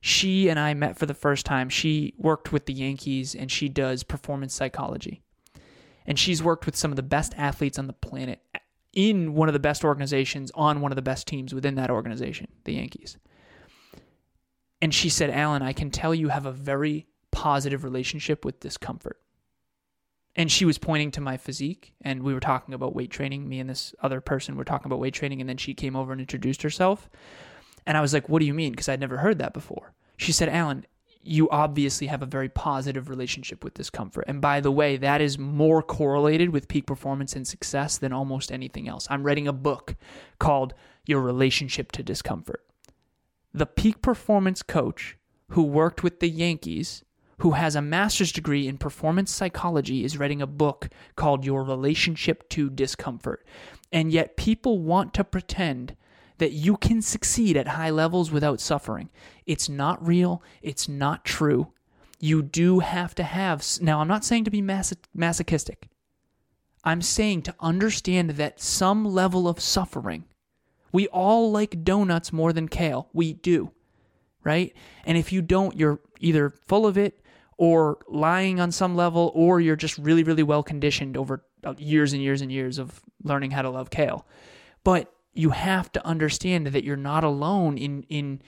she 0.00 0.48
and 0.48 0.60
I 0.60 0.74
met 0.74 0.98
for 0.98 1.06
the 1.06 1.14
first 1.14 1.46
time. 1.46 1.68
She 1.68 2.14
worked 2.16 2.52
with 2.52 2.66
the 2.66 2.72
Yankees 2.72 3.34
and 3.34 3.50
she 3.50 3.68
does 3.68 4.02
performance 4.02 4.54
psychology. 4.54 5.22
And 6.06 6.18
she's 6.18 6.42
worked 6.42 6.64
with 6.64 6.76
some 6.76 6.90
of 6.90 6.96
the 6.96 7.02
best 7.02 7.34
athletes 7.36 7.78
on 7.78 7.86
the 7.86 7.92
planet 7.92 8.40
in 8.94 9.34
one 9.34 9.48
of 9.48 9.52
the 9.52 9.58
best 9.58 9.84
organizations 9.84 10.50
on 10.54 10.80
one 10.80 10.90
of 10.90 10.96
the 10.96 11.02
best 11.02 11.26
teams 11.26 11.54
within 11.54 11.74
that 11.74 11.90
organization, 11.90 12.48
the 12.64 12.74
Yankees. 12.74 13.18
And 14.82 14.94
she 14.94 15.08
said, 15.08 15.30
Alan, 15.30 15.62
I 15.62 15.72
can 15.72 15.90
tell 15.90 16.14
you 16.14 16.28
have 16.28 16.46
a 16.46 16.52
very 16.52 17.06
positive 17.30 17.84
relationship 17.84 18.44
with 18.44 18.60
discomfort 18.60 19.20
and 20.36 20.50
she 20.50 20.64
was 20.64 20.78
pointing 20.78 21.10
to 21.12 21.20
my 21.20 21.36
physique 21.36 21.92
and 22.02 22.22
we 22.22 22.32
were 22.32 22.40
talking 22.40 22.74
about 22.74 22.94
weight 22.94 23.10
training. 23.10 23.48
Me 23.48 23.58
and 23.58 23.68
this 23.68 23.94
other 24.00 24.20
person 24.20 24.56
were 24.56 24.64
talking 24.64 24.86
about 24.86 25.00
weight 25.00 25.14
training 25.14 25.40
and 25.40 25.48
then 25.48 25.56
she 25.56 25.74
came 25.74 25.96
over 25.96 26.12
and 26.12 26.20
introduced 26.20 26.62
herself. 26.62 27.10
And 27.86 27.96
i 27.96 28.00
was 28.00 28.12
like 28.12 28.28
what 28.28 28.40
do 28.40 28.46
you 28.46 28.54
mean? 28.54 28.72
Because 28.72 28.88
i'd 28.88 29.00
never 29.00 29.18
heard 29.18 29.38
that 29.38 29.52
before. 29.52 29.92
She 30.16 30.32
said 30.32 30.48
alan 30.48 30.86
you 31.22 31.50
obviously 31.50 32.06
have 32.06 32.22
a 32.22 32.26
very 32.26 32.48
positive 32.48 33.10
relationship 33.10 33.62
with 33.62 33.74
discomfort 33.74 34.24
and 34.26 34.40
by 34.40 34.58
the 34.58 34.72
way 34.72 34.96
that 34.96 35.20
is 35.20 35.38
more 35.38 35.82
correlated 35.82 36.48
with 36.48 36.66
peak 36.66 36.86
performance 36.86 37.36
and 37.36 37.46
success 37.46 37.98
than 37.98 38.12
almost 38.12 38.50
anything 38.50 38.88
else. 38.88 39.06
I'm 39.10 39.24
writing 39.24 39.48
a 39.48 39.52
book 39.52 39.96
called 40.38 40.72
your 41.04 41.20
relationship 41.20 41.92
to 41.92 42.02
discomfort 42.02 42.64
the 43.52 43.66
peak 43.66 44.02
performance 44.02 44.62
coach 44.62 45.16
who 45.50 45.62
worked 45.62 46.02
with 46.02 46.20
the 46.20 46.28
yankees 46.28 47.04
who 47.40 47.52
has 47.52 47.74
a 47.74 47.82
master's 47.82 48.32
degree 48.32 48.68
in 48.68 48.76
performance 48.76 49.30
psychology, 49.32 50.04
is 50.04 50.18
writing 50.18 50.42
a 50.42 50.46
book 50.46 50.88
called 51.16 51.44
Your 51.44 51.64
Relationship 51.64 52.46
to 52.50 52.68
Discomfort. 52.68 53.46
And 53.90 54.12
yet, 54.12 54.36
people 54.36 54.78
want 54.78 55.14
to 55.14 55.24
pretend 55.24 55.96
that 56.36 56.52
you 56.52 56.76
can 56.76 57.00
succeed 57.00 57.56
at 57.56 57.68
high 57.68 57.88
levels 57.88 58.30
without 58.30 58.60
suffering. 58.60 59.10
It's 59.46 59.70
not 59.70 60.06
real, 60.06 60.42
it's 60.60 60.86
not 60.86 61.24
true. 61.24 61.72
You 62.18 62.42
do 62.42 62.80
have 62.80 63.14
to 63.14 63.22
have. 63.22 63.66
Now, 63.80 64.00
I'm 64.00 64.08
not 64.08 64.24
saying 64.24 64.44
to 64.44 64.50
be 64.50 64.60
masochistic. 64.60 65.88
I'm 66.84 67.00
saying 67.00 67.42
to 67.42 67.54
understand 67.58 68.30
that 68.30 68.60
some 68.60 69.06
level 69.06 69.48
of 69.48 69.60
suffering. 69.60 70.24
We 70.92 71.06
all 71.08 71.50
like 71.50 71.84
donuts 71.84 72.32
more 72.32 72.52
than 72.52 72.68
kale. 72.68 73.08
We 73.12 73.34
do. 73.34 73.72
Right? 74.42 74.74
And 75.04 75.18
if 75.18 75.32
you 75.32 75.42
don't, 75.42 75.76
you're 75.76 76.00
either 76.18 76.50
full 76.50 76.86
of 76.86 76.96
it 76.96 77.22
or 77.58 77.98
lying 78.08 78.58
on 78.58 78.72
some 78.72 78.96
level, 78.96 79.30
or 79.34 79.60
you're 79.60 79.76
just 79.76 79.98
really, 79.98 80.22
really 80.22 80.42
well 80.42 80.62
conditioned 80.62 81.14
over 81.14 81.44
uh, 81.62 81.74
years 81.76 82.14
and 82.14 82.22
years 82.22 82.40
and 82.40 82.50
years 82.50 82.78
of 82.78 83.02
learning 83.22 83.50
how 83.50 83.60
to 83.60 83.68
love 83.68 83.90
kale. 83.90 84.26
But 84.82 85.12
you 85.34 85.50
have 85.50 85.92
to 85.92 86.06
understand 86.06 86.68
that 86.68 86.84
you're 86.84 86.96
not 86.96 87.22
alone 87.22 87.76
in 87.76 88.04
in 88.04 88.40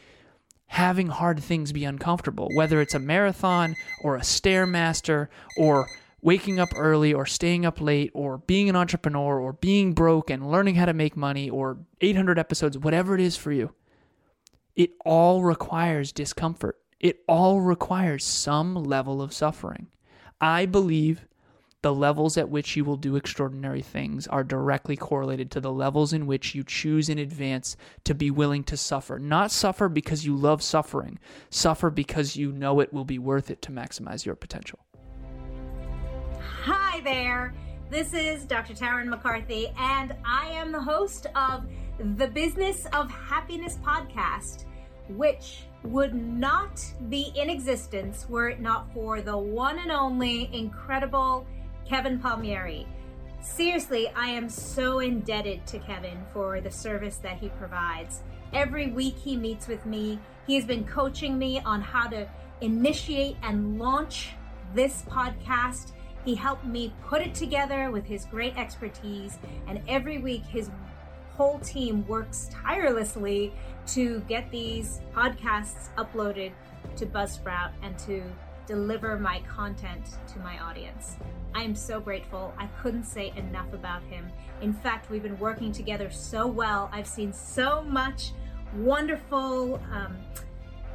having 0.66 1.08
hard 1.08 1.38
things 1.38 1.70
be 1.72 1.84
uncomfortable, 1.84 2.48
whether 2.54 2.80
it's 2.80 2.94
a 2.94 2.98
marathon 2.98 3.76
or 4.02 4.16
a 4.16 4.20
stairmaster 4.20 5.28
or 5.58 5.86
waking 6.22 6.60
up 6.60 6.70
early 6.76 7.12
or 7.12 7.26
staying 7.26 7.66
up 7.66 7.80
late 7.80 8.10
or 8.14 8.38
being 8.38 8.68
an 8.68 8.76
entrepreneur 8.76 9.40
or 9.40 9.52
being 9.52 9.92
broke 9.92 10.30
and 10.30 10.50
learning 10.50 10.76
how 10.76 10.86
to 10.86 10.94
make 10.94 11.16
money 11.16 11.50
or 11.50 11.78
800 12.00 12.38
episodes, 12.38 12.78
whatever 12.78 13.14
it 13.14 13.20
is 13.20 13.36
for 13.36 13.52
you. 13.52 13.74
It 14.76 14.92
all 15.04 15.42
requires 15.42 16.12
discomfort. 16.12 16.78
It 17.00 17.24
all 17.26 17.60
requires 17.60 18.24
some 18.24 18.74
level 18.74 19.20
of 19.20 19.34
suffering. 19.34 19.88
I 20.40 20.66
believe 20.66 21.26
the 21.82 21.92
levels 21.92 22.38
at 22.38 22.48
which 22.48 22.76
you 22.76 22.84
will 22.84 22.96
do 22.96 23.16
extraordinary 23.16 23.82
things 23.82 24.28
are 24.28 24.44
directly 24.44 24.96
correlated 24.96 25.50
to 25.50 25.60
the 25.60 25.72
levels 25.72 26.12
in 26.12 26.28
which 26.28 26.54
you 26.54 26.62
choose 26.62 27.08
in 27.08 27.18
advance 27.18 27.76
to 28.04 28.14
be 28.14 28.30
willing 28.30 28.62
to 28.64 28.76
suffer. 28.76 29.18
Not 29.18 29.50
suffer 29.50 29.88
because 29.88 30.24
you 30.24 30.36
love 30.36 30.62
suffering, 30.62 31.18
suffer 31.50 31.90
because 31.90 32.36
you 32.36 32.52
know 32.52 32.78
it 32.78 32.92
will 32.92 33.04
be 33.04 33.18
worth 33.18 33.50
it 33.50 33.60
to 33.62 33.72
maximize 33.72 34.24
your 34.24 34.36
potential. 34.36 34.78
Hi 36.64 37.00
there. 37.00 37.52
This 37.90 38.14
is 38.14 38.44
Dr. 38.44 38.72
Taryn 38.72 39.08
McCarthy, 39.08 39.72
and 39.76 40.14
I 40.24 40.46
am 40.50 40.70
the 40.70 40.80
host 40.80 41.26
of 41.34 41.64
the 42.16 42.28
Business 42.28 42.86
of 42.92 43.10
Happiness 43.10 43.80
podcast, 43.84 44.66
which 45.08 45.64
would 45.82 46.14
not 46.14 46.80
be 47.08 47.32
in 47.34 47.50
existence 47.50 48.26
were 48.28 48.48
it 48.48 48.60
not 48.60 48.94
for 48.94 49.20
the 49.20 49.36
one 49.36 49.80
and 49.80 49.90
only 49.90 50.50
incredible 50.52 51.44
Kevin 51.84 52.20
Palmieri. 52.20 52.86
Seriously, 53.40 54.12
I 54.14 54.28
am 54.28 54.48
so 54.48 55.00
indebted 55.00 55.66
to 55.66 55.80
Kevin 55.80 56.24
for 56.32 56.60
the 56.60 56.70
service 56.70 57.16
that 57.24 57.38
he 57.38 57.48
provides. 57.48 58.22
Every 58.52 58.92
week 58.92 59.16
he 59.16 59.36
meets 59.36 59.66
with 59.66 59.84
me. 59.84 60.20
He 60.46 60.54
has 60.54 60.64
been 60.64 60.84
coaching 60.84 61.36
me 61.36 61.58
on 61.58 61.80
how 61.80 62.06
to 62.06 62.28
initiate 62.60 63.36
and 63.42 63.80
launch 63.80 64.30
this 64.76 65.02
podcast. 65.08 65.90
He 66.24 66.34
helped 66.34 66.64
me 66.64 66.92
put 67.04 67.22
it 67.22 67.34
together 67.34 67.90
with 67.90 68.04
his 68.04 68.24
great 68.26 68.56
expertise, 68.56 69.38
and 69.66 69.80
every 69.88 70.18
week 70.18 70.44
his 70.44 70.70
whole 71.36 71.58
team 71.60 72.06
works 72.06 72.48
tirelessly 72.52 73.52
to 73.88 74.20
get 74.28 74.50
these 74.50 75.00
podcasts 75.14 75.88
uploaded 75.96 76.52
to 76.96 77.06
Buzzsprout 77.06 77.72
and 77.82 77.98
to 78.00 78.22
deliver 78.66 79.18
my 79.18 79.40
content 79.40 80.04
to 80.28 80.38
my 80.38 80.58
audience. 80.60 81.16
I 81.54 81.62
am 81.62 81.74
so 81.74 82.00
grateful. 82.00 82.54
I 82.58 82.66
couldn't 82.80 83.04
say 83.04 83.32
enough 83.36 83.72
about 83.72 84.02
him. 84.04 84.30
In 84.60 84.72
fact, 84.72 85.10
we've 85.10 85.22
been 85.22 85.38
working 85.38 85.72
together 85.72 86.10
so 86.10 86.46
well. 86.46 86.88
I've 86.92 87.06
seen 87.06 87.32
so 87.32 87.82
much 87.82 88.32
wonderful 88.76 89.80
um, 89.92 90.16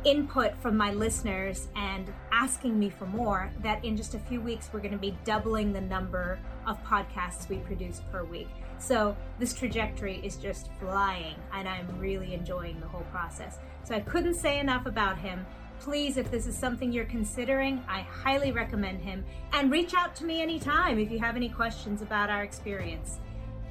input 0.06 0.56
from 0.62 0.78
my 0.78 0.94
listeners 0.94 1.68
and 1.76 2.14
asking 2.32 2.78
me 2.78 2.90
for 2.90 3.06
more 3.06 3.52
that 3.62 3.84
in 3.84 3.98
just 3.98 4.14
a 4.14 4.20
few 4.20 4.40
weeks, 4.42 4.70
we're 4.72 4.80
going 4.80 4.92
to 4.92 4.98
be 4.98 5.18
doubling 5.24 5.74
the 5.74 5.82
number 5.82 6.40
of 6.66 6.82
podcasts 6.84 7.50
we 7.50 7.58
produce 7.58 8.02
per 8.12 8.24
week. 8.24 8.50
So 8.80 9.18
this 9.40 9.54
trajectory 9.54 10.20
is 10.24 10.36
just 10.38 10.70
flying, 10.80 11.36
and 11.52 11.68
I'm 11.68 11.88
really 12.00 12.34
enjoying 12.34 12.80
the 12.80 12.88
whole 12.88 13.06
process. 13.12 13.58
So 13.84 13.96
I 13.96 14.02
couldn't 14.02 14.36
say 14.36 14.60
enough 14.60 14.86
about 14.86 15.18
him. 15.18 15.46
please, 15.80 16.18
if 16.18 16.30
this 16.32 16.48
is 16.48 16.58
something 16.58 16.92
you're 16.92 17.06
considering, 17.06 17.84
I 17.88 18.02
highly 18.02 18.52
recommend 18.52 19.02
him. 19.02 19.24
And 19.54 19.72
reach 19.72 19.94
out 19.94 20.16
to 20.18 20.26
me 20.26 20.42
anytime 20.42 21.00
if 21.00 21.12
you 21.12 21.20
have 21.20 21.36
any 21.36 21.50
questions 21.50 22.02
about 22.02 22.30
our 22.30 22.44
experience. 22.44 23.20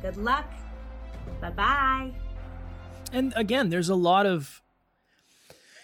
Good 0.02 0.16
luck. 0.16 0.50
Bye 1.40 1.50
bye. 1.50 2.12
And 3.12 3.32
again, 3.36 3.70
there's 3.70 3.88
a 3.88 3.94
lot 3.94 4.26
of 4.26 4.62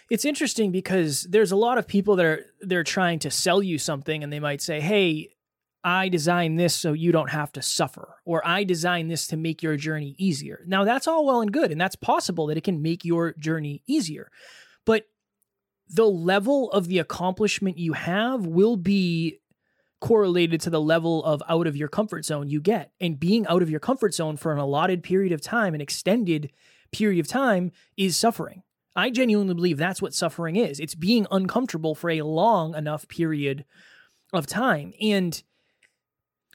it's 0.09 0.25
interesting 0.25 0.71
because 0.71 1.23
there's 1.23 1.51
a 1.51 1.55
lot 1.55 1.77
of 1.77 1.87
people 1.87 2.15
that 2.17 2.25
are 2.25 2.45
they're 2.61 2.83
trying 2.83 3.19
to 3.19 3.31
sell 3.31 3.61
you 3.63 3.77
something 3.77 4.23
and 4.23 4.31
they 4.31 4.39
might 4.39 4.61
say, 4.61 4.79
"Hey, 4.79 5.29
I 5.83 6.09
designed 6.09 6.59
this 6.59 6.75
so 6.75 6.93
you 6.93 7.11
don't 7.11 7.29
have 7.29 7.51
to 7.53 7.61
suffer," 7.61 8.15
or 8.25 8.45
"I 8.47 8.63
designed 8.63 9.09
this 9.09 9.27
to 9.27 9.37
make 9.37 9.63
your 9.63 9.77
journey 9.77 10.15
easier." 10.17 10.63
Now, 10.67 10.83
that's 10.83 11.07
all 11.07 11.25
well 11.25 11.41
and 11.41 11.51
good, 11.51 11.71
and 11.71 11.79
that's 11.79 11.95
possible 11.95 12.47
that 12.47 12.57
it 12.57 12.63
can 12.63 12.81
make 12.81 13.05
your 13.05 13.33
journey 13.33 13.81
easier. 13.87 14.29
But 14.85 15.07
the 15.89 16.07
level 16.07 16.71
of 16.71 16.87
the 16.87 16.99
accomplishment 16.99 17.77
you 17.77 17.93
have 17.93 18.45
will 18.45 18.77
be 18.77 19.39
correlated 19.99 20.59
to 20.59 20.69
the 20.69 20.81
level 20.81 21.23
of 21.23 21.41
out 21.47 21.65
of 21.65 21.77
your 21.77 21.87
comfort 21.87 22.25
zone 22.25 22.49
you 22.49 22.59
get. 22.59 22.91
And 22.99 23.17
being 23.17 23.47
out 23.47 23.61
of 23.61 23.69
your 23.69 23.79
comfort 23.79 24.13
zone 24.13 24.35
for 24.35 24.51
an 24.51 24.59
allotted 24.59 25.01
period 25.01 25.31
of 25.31 25.39
time, 25.39 25.73
an 25.73 25.79
extended 25.79 26.51
period 26.91 27.21
of 27.21 27.27
time, 27.27 27.71
is 27.95 28.17
suffering. 28.17 28.63
I 28.95 29.09
genuinely 29.09 29.53
believe 29.53 29.77
that's 29.77 30.01
what 30.01 30.13
suffering 30.13 30.55
is. 30.55 30.79
It's 30.79 30.95
being 30.95 31.25
uncomfortable 31.31 31.95
for 31.95 32.09
a 32.09 32.21
long 32.21 32.75
enough 32.75 33.07
period 33.07 33.65
of 34.31 34.45
time. 34.45 34.93
And 35.01 35.41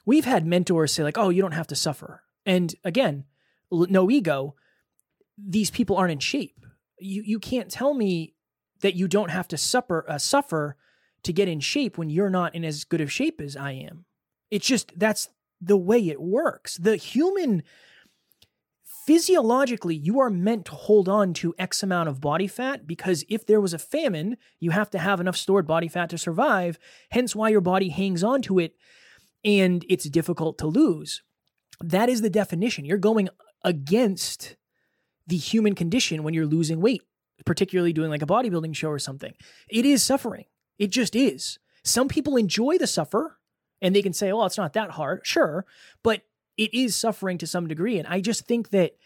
we've 0.07 0.25
had 0.25 0.47
mentors 0.47 0.93
say, 0.93 1.03
like, 1.03 1.19
oh, 1.19 1.31
you 1.31 1.43
don't 1.43 1.53
have 1.53 1.67
to 1.69 1.77
suffer. 1.77 2.23
And 2.47 2.75
again, 2.85 3.25
no 3.71 4.11
ego, 4.11 4.55
these 5.37 5.71
people 5.71 5.97
aren't 5.97 6.13
in 6.13 6.19
shape. 6.19 6.65
You, 6.99 7.23
you 7.25 7.39
can't 7.39 7.71
tell 7.71 7.95
me 7.95 8.35
that 8.81 8.95
you 8.95 9.09
don't 9.09 9.31
have 9.31 9.49
to 9.49 9.57
suffer, 9.57 10.05
uh, 10.09 10.19
suffer 10.19 10.77
to 11.25 11.33
get 11.33 11.49
in 11.49 11.61
shape 11.61 11.99
when 11.99 12.11
you're 12.11 12.31
not 12.31 12.55
in 12.55 12.65
as 12.65 12.85
good 12.85 13.01
of 13.01 13.13
shape 13.13 13.41
as 13.41 13.57
I 13.57 13.73
am. 13.73 14.05
It's 14.51 14.67
just 14.67 14.99
that's 14.99 15.29
the 15.61 15.77
way 15.77 16.09
it 16.09 16.21
works. 16.21 16.77
The 16.77 16.97
human 16.97 17.63
physiologically, 19.09 19.97
you 19.97 20.21
are 20.21 20.29
meant 20.29 20.67
to 20.67 20.73
hold 20.73 21.09
on 21.09 21.33
to 21.33 21.55
X 21.59 21.83
amount 21.83 22.11
of 22.11 22.21
body 22.21 22.47
fat 22.47 22.87
because 22.87 23.25
if 23.31 23.47
there 23.47 23.59
was 23.59 23.73
a 23.73 23.79
famine, 23.79 24.37
you 24.61 24.71
have 24.71 24.91
to 24.91 24.99
have 24.99 25.19
enough 25.19 25.35
stored 25.35 25.67
body 25.67 25.89
fat 25.89 26.11
to 26.11 26.19
survive, 26.19 26.79
hence 27.09 27.35
why 27.35 27.49
your 27.49 27.63
body 27.63 27.89
hangs 27.89 28.23
on 28.23 28.43
to 28.43 28.59
it 28.59 28.75
and 29.43 29.83
it's 29.89 30.05
difficult 30.11 30.59
to 30.59 30.67
lose. 30.67 31.23
That 31.81 32.11
is 32.11 32.21
the 32.21 32.29
definition. 32.29 32.85
You're 32.85 32.99
going 32.99 33.31
against 33.65 34.57
the 35.27 35.39
human 35.39 35.75
condition 35.75 36.23
when 36.23 36.35
you're 36.35 36.45
losing 36.45 36.83
weight, 36.83 37.01
particularly 37.47 37.95
doing 37.95 38.11
like 38.11 38.21
a 38.21 38.27
bodybuilding 38.27 38.77
show 38.77 38.91
or 38.91 38.99
something. 38.99 39.33
It 39.71 39.87
is 39.87 40.03
suffering. 40.03 40.45
It 40.79 40.89
just 40.89 41.17
is. 41.17 41.59
Some 41.83 42.09
people 42.09 42.37
enjoy 42.37 42.77
the 42.77 42.87
suffer 42.87 43.39
and 43.81 43.97
they 43.97 44.03
can 44.03 44.13
say, 44.13 44.35
well, 44.35 44.45
it's 44.45 44.59
not 44.59 44.75
that 44.75 44.91
hard. 44.91 45.23
Sure. 45.25 45.65
But 46.03 46.25
it 46.59 46.75
is 46.75 46.97
suffering 46.97 47.39
to 47.39 47.47
some 47.47 47.69
degree. 47.69 47.99
And 47.99 48.07
I 48.07 48.21
just 48.21 48.47
think 48.47 48.71
that 48.71 48.97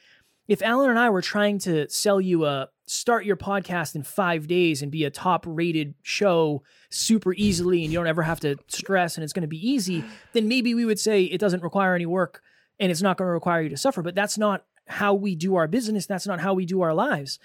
if 0.48 0.62
Alan 0.62 0.90
and 0.90 0.98
I 0.98 1.10
were 1.10 1.22
trying 1.22 1.58
to 1.60 1.88
sell 1.88 2.20
you 2.20 2.46
a 2.46 2.68
start 2.86 3.24
your 3.24 3.36
podcast 3.36 3.94
in 3.94 4.02
five 4.02 4.46
days 4.46 4.82
and 4.82 4.90
be 4.90 5.04
a 5.04 5.10
top 5.10 5.44
rated 5.46 5.94
show 6.02 6.62
super 6.90 7.32
easily 7.34 7.84
and 7.84 7.92
you 7.92 7.98
don't 7.98 8.08
ever 8.08 8.22
have 8.22 8.40
to 8.40 8.56
stress 8.68 9.16
and 9.16 9.24
it's 9.24 9.32
going 9.32 9.42
to 9.42 9.48
be 9.48 9.70
easy, 9.70 10.04
then 10.32 10.48
maybe 10.48 10.74
we 10.74 10.84
would 10.84 10.98
say 10.98 11.22
it 11.22 11.38
doesn't 11.38 11.62
require 11.62 11.94
any 11.94 12.06
work 12.06 12.42
and 12.80 12.90
it's 12.90 13.00
not 13.02 13.16
going 13.16 13.28
to 13.28 13.32
require 13.32 13.62
you 13.62 13.68
to 13.68 13.76
suffer. 13.76 14.02
But 14.02 14.14
that's 14.14 14.36
not 14.36 14.64
how 14.86 15.14
we 15.14 15.36
do 15.36 15.54
our 15.54 15.68
business. 15.68 16.06
That's 16.06 16.26
not 16.26 16.40
how 16.40 16.54
we 16.54 16.66
do 16.66 16.82
our 16.82 16.92
lives. 16.92 17.38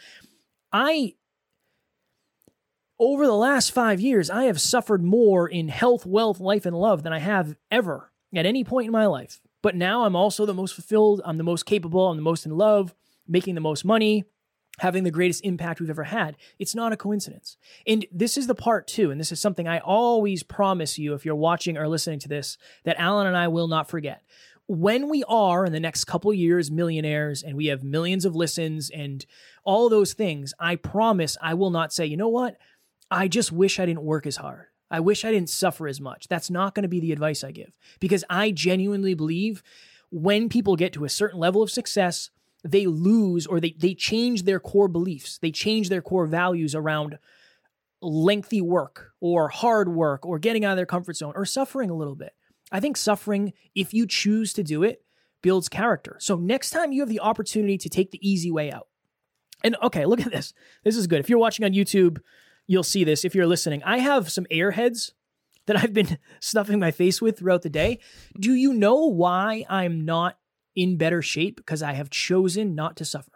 I, 0.74 1.14
over 3.00 3.26
the 3.26 3.34
last 3.34 3.72
five 3.72 4.02
years, 4.02 4.30
I 4.30 4.46
have 4.46 4.60
suffered 4.60 5.04
more 5.04 5.48
in 5.48 5.68
health, 5.70 6.06
wealth, 6.06 6.40
life, 6.40 6.66
and 6.66 6.76
love 6.76 7.04
than 7.04 7.14
I 7.14 7.20
have 7.20 7.56
ever 7.70 8.12
at 8.36 8.46
any 8.46 8.64
point 8.64 8.88
in 8.88 8.92
my 8.92 9.06
life. 9.06 9.40
But 9.68 9.76
now 9.76 10.06
I'm 10.06 10.16
also 10.16 10.46
the 10.46 10.54
most 10.54 10.76
fulfilled, 10.76 11.22
I'm 11.26 11.38
the 11.38 11.44
most 11.44 11.66
capable, 11.66 12.08
I'm 12.08 12.16
the 12.16 12.24
most 12.24 12.46
in 12.46 12.56
love, 12.56 12.96
making 13.28 13.56
the 13.56 13.60
most 13.60 13.84
money, 13.84 14.24
having 14.80 15.04
the 15.04 15.12
greatest 15.12 15.44
impact 15.44 15.82
we've 15.82 15.90
ever 15.90 16.06
had. 16.06 16.38
It's 16.58 16.74
not 16.74 16.94
a 16.94 16.96
coincidence. 16.96 17.58
And 17.86 18.06
this 18.10 18.38
is 18.38 18.48
the 18.48 18.56
part 18.56 18.88
two, 18.88 19.12
and 19.12 19.20
this 19.20 19.34
is 19.34 19.42
something 19.42 19.68
I 19.68 19.80
always 19.80 20.42
promise 20.42 20.98
you 20.98 21.16
if 21.16 21.26
you're 21.26 21.36
watching 21.36 21.78
or 21.78 21.90
listening 21.90 22.20
to 22.20 22.30
this, 22.30 22.58
that 22.86 22.96
Alan 22.98 23.28
and 23.28 23.36
I 23.36 23.50
will 23.50 23.68
not 23.68 23.90
forget. 23.90 24.24
When 24.68 25.10
we 25.10 25.26
are 25.28 25.66
in 25.66 25.74
the 25.74 25.82
next 25.82 26.06
couple 26.06 26.34
years 26.34 26.72
millionaires 26.72 27.44
and 27.44 27.58
we 27.58 27.66
have 27.66 27.84
millions 27.84 28.24
of 28.24 28.38
listens 28.38 28.90
and 28.90 29.26
all 29.66 29.90
those 29.90 30.14
things, 30.14 30.54
I 30.62 30.78
promise 30.78 31.36
I 31.42 31.56
will 31.56 31.72
not 31.72 31.92
say, 31.92 32.06
you 32.06 32.16
know 32.16 32.30
what? 32.30 32.58
I 33.12 33.28
just 33.28 33.52
wish 33.52 33.82
I 33.82 33.86
didn't 33.86 34.04
work 34.04 34.26
as 34.28 34.38
hard. 34.38 34.68
I 34.90 35.00
wish 35.00 35.26
I 35.26 35.32
didn't 35.32 35.50
suffer 35.50 35.88
as 35.88 36.00
much. 36.00 36.28
That's 36.28 36.50
not 36.50 36.74
going 36.74 36.84
to 36.84 36.90
be 36.90 37.00
the 37.00 37.12
advice 37.12 37.44
I 37.44 37.52
give 37.52 37.78
because 38.00 38.24
I 38.30 38.52
genuinely 38.52 39.14
believe 39.14 39.64
when 40.10 40.50
people 40.50 40.76
get 40.76 40.94
to 40.94 41.06
a 41.06 41.10
certain 41.10 41.40
level 41.40 41.62
of 41.62 41.70
success, 41.70 42.30
they 42.64 42.86
lose 42.86 43.46
or 43.46 43.60
they, 43.60 43.76
they 43.78 43.94
change 43.94 44.44
their 44.44 44.60
core 44.60 44.88
beliefs. 44.88 45.38
They 45.40 45.52
change 45.52 45.90
their 45.90 46.02
core 46.02 46.26
values 46.26 46.74
around 46.74 47.18
lengthy 48.02 48.62
work 48.62 49.12
or 49.20 49.50
hard 49.50 49.90
work 49.90 50.26
or 50.26 50.40
getting 50.40 50.64
out 50.64 50.72
of 50.72 50.78
their 50.78 50.86
comfort 50.86 51.18
zone 51.18 51.34
or 51.36 51.46
suffering 51.46 51.90
a 51.90 51.96
little 51.96 52.16
bit. 52.16 52.34
I 52.72 52.80
think 52.80 52.98
suffering, 52.98 53.54
if 53.76 53.94
you 53.94 54.06
choose 54.06 54.54
to 54.54 54.64
do 54.64 54.84
it, 54.84 55.04
builds 55.42 55.70
character. 55.70 56.18
So 56.20 56.36
next 56.36 56.72
time 56.72 56.92
you 56.92 57.02
have 57.02 57.10
the 57.10 57.20
opportunity 57.20 57.78
to 57.78 57.90
take 57.90 58.12
the 58.12 58.28
easy 58.28 58.52
way 58.52 58.72
out. 58.72 58.88
And 59.64 59.76
okay, 59.82 60.06
look 60.06 60.20
at 60.22 60.32
this. 60.32 60.54
This 60.84 60.96
is 60.96 61.08
good. 61.08 61.20
If 61.20 61.30
you're 61.30 61.40
watching 61.40 61.66
on 61.66 61.74
YouTube, 61.74 62.20
you'll 62.68 62.84
see 62.84 63.04
this 63.04 63.26
if 63.26 63.34
you're 63.34 63.48
listening. 63.48 63.82
I 63.84 63.98
have 64.00 64.32
some 64.32 64.46
airheads 64.52 65.12
that 65.66 65.78
I've 65.78 65.94
been 65.94 66.20
stuffing 66.40 66.80
my 66.80 66.92
face 66.92 67.22
with 67.22 67.40
throughout 67.40 67.64
the 67.64 67.70
day. 67.70 68.00
Do 68.40 68.54
you 68.54 68.74
know 68.74 69.06
why 69.06 69.66
I'm 69.70 70.06
not 70.06 70.38
in 70.76 70.98
better 70.98 71.22
shape? 71.22 71.58
Because 71.58 71.82
I 71.82 71.94
have 71.94 72.10
chosen 72.10 72.76
not 72.76 72.98
to 72.98 73.06
suffer. 73.06 73.32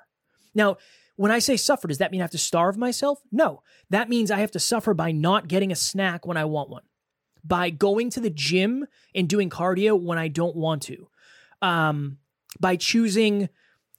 Now, 0.53 0.77
when 1.15 1.31
I 1.31 1.39
say 1.39 1.57
suffer, 1.57 1.87
does 1.87 1.99
that 1.99 2.11
mean 2.11 2.21
I 2.21 2.23
have 2.25 2.31
to 2.31 2.37
starve 2.37 2.77
myself? 2.77 3.19
No. 3.31 3.63
That 3.89 4.09
means 4.09 4.31
I 4.31 4.39
have 4.39 4.51
to 4.51 4.59
suffer 4.59 4.93
by 4.93 5.11
not 5.11 5.47
getting 5.47 5.71
a 5.71 5.75
snack 5.75 6.25
when 6.25 6.37
I 6.37 6.45
want 6.45 6.69
one, 6.69 6.83
by 7.43 7.69
going 7.69 8.09
to 8.11 8.19
the 8.19 8.29
gym 8.29 8.85
and 9.13 9.29
doing 9.29 9.49
cardio 9.49 9.99
when 9.99 10.17
I 10.17 10.27
don't 10.27 10.55
want 10.55 10.83
to, 10.83 11.09
um, 11.61 12.17
by 12.59 12.75
choosing 12.75 13.49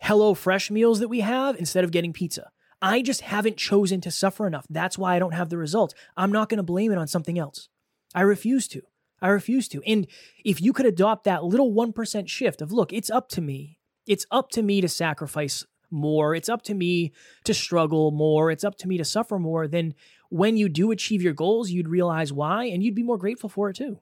Hello 0.00 0.34
Fresh 0.34 0.70
meals 0.70 1.00
that 1.00 1.08
we 1.08 1.20
have 1.20 1.56
instead 1.56 1.84
of 1.84 1.92
getting 1.92 2.12
pizza. 2.12 2.50
I 2.82 3.00
just 3.00 3.20
haven't 3.20 3.56
chosen 3.56 4.00
to 4.00 4.10
suffer 4.10 4.46
enough. 4.46 4.66
That's 4.68 4.98
why 4.98 5.14
I 5.14 5.20
don't 5.20 5.34
have 5.34 5.48
the 5.48 5.56
results. 5.56 5.94
I'm 6.16 6.32
not 6.32 6.48
going 6.48 6.58
to 6.58 6.64
blame 6.64 6.90
it 6.90 6.98
on 6.98 7.06
something 7.06 7.38
else. 7.38 7.68
I 8.12 8.22
refuse 8.22 8.66
to. 8.68 8.82
I 9.22 9.28
refuse 9.28 9.68
to. 9.68 9.82
And 9.86 10.08
if 10.44 10.60
you 10.60 10.72
could 10.72 10.86
adopt 10.86 11.22
that 11.24 11.44
little 11.44 11.72
1% 11.72 12.28
shift 12.28 12.60
of, 12.60 12.72
look, 12.72 12.92
it's 12.92 13.08
up 13.08 13.28
to 13.30 13.40
me. 13.40 13.78
It's 14.04 14.26
up 14.32 14.50
to 14.50 14.62
me 14.62 14.80
to 14.80 14.88
sacrifice 14.88 15.64
more. 15.92 16.34
It's 16.34 16.48
up 16.48 16.62
to 16.62 16.74
me 16.74 17.12
to 17.44 17.54
struggle 17.54 18.10
more. 18.10 18.50
It's 18.50 18.64
up 18.64 18.76
to 18.78 18.88
me 18.88 18.98
to 18.98 19.04
suffer 19.04 19.38
more. 19.38 19.68
Then 19.68 19.94
when 20.28 20.56
you 20.56 20.68
do 20.68 20.90
achieve 20.90 21.22
your 21.22 21.34
goals, 21.34 21.70
you'd 21.70 21.88
realize 21.88 22.32
why 22.32 22.64
and 22.64 22.82
you'd 22.82 22.96
be 22.96 23.04
more 23.04 23.18
grateful 23.18 23.48
for 23.48 23.70
it 23.70 23.76
too. 23.76 24.00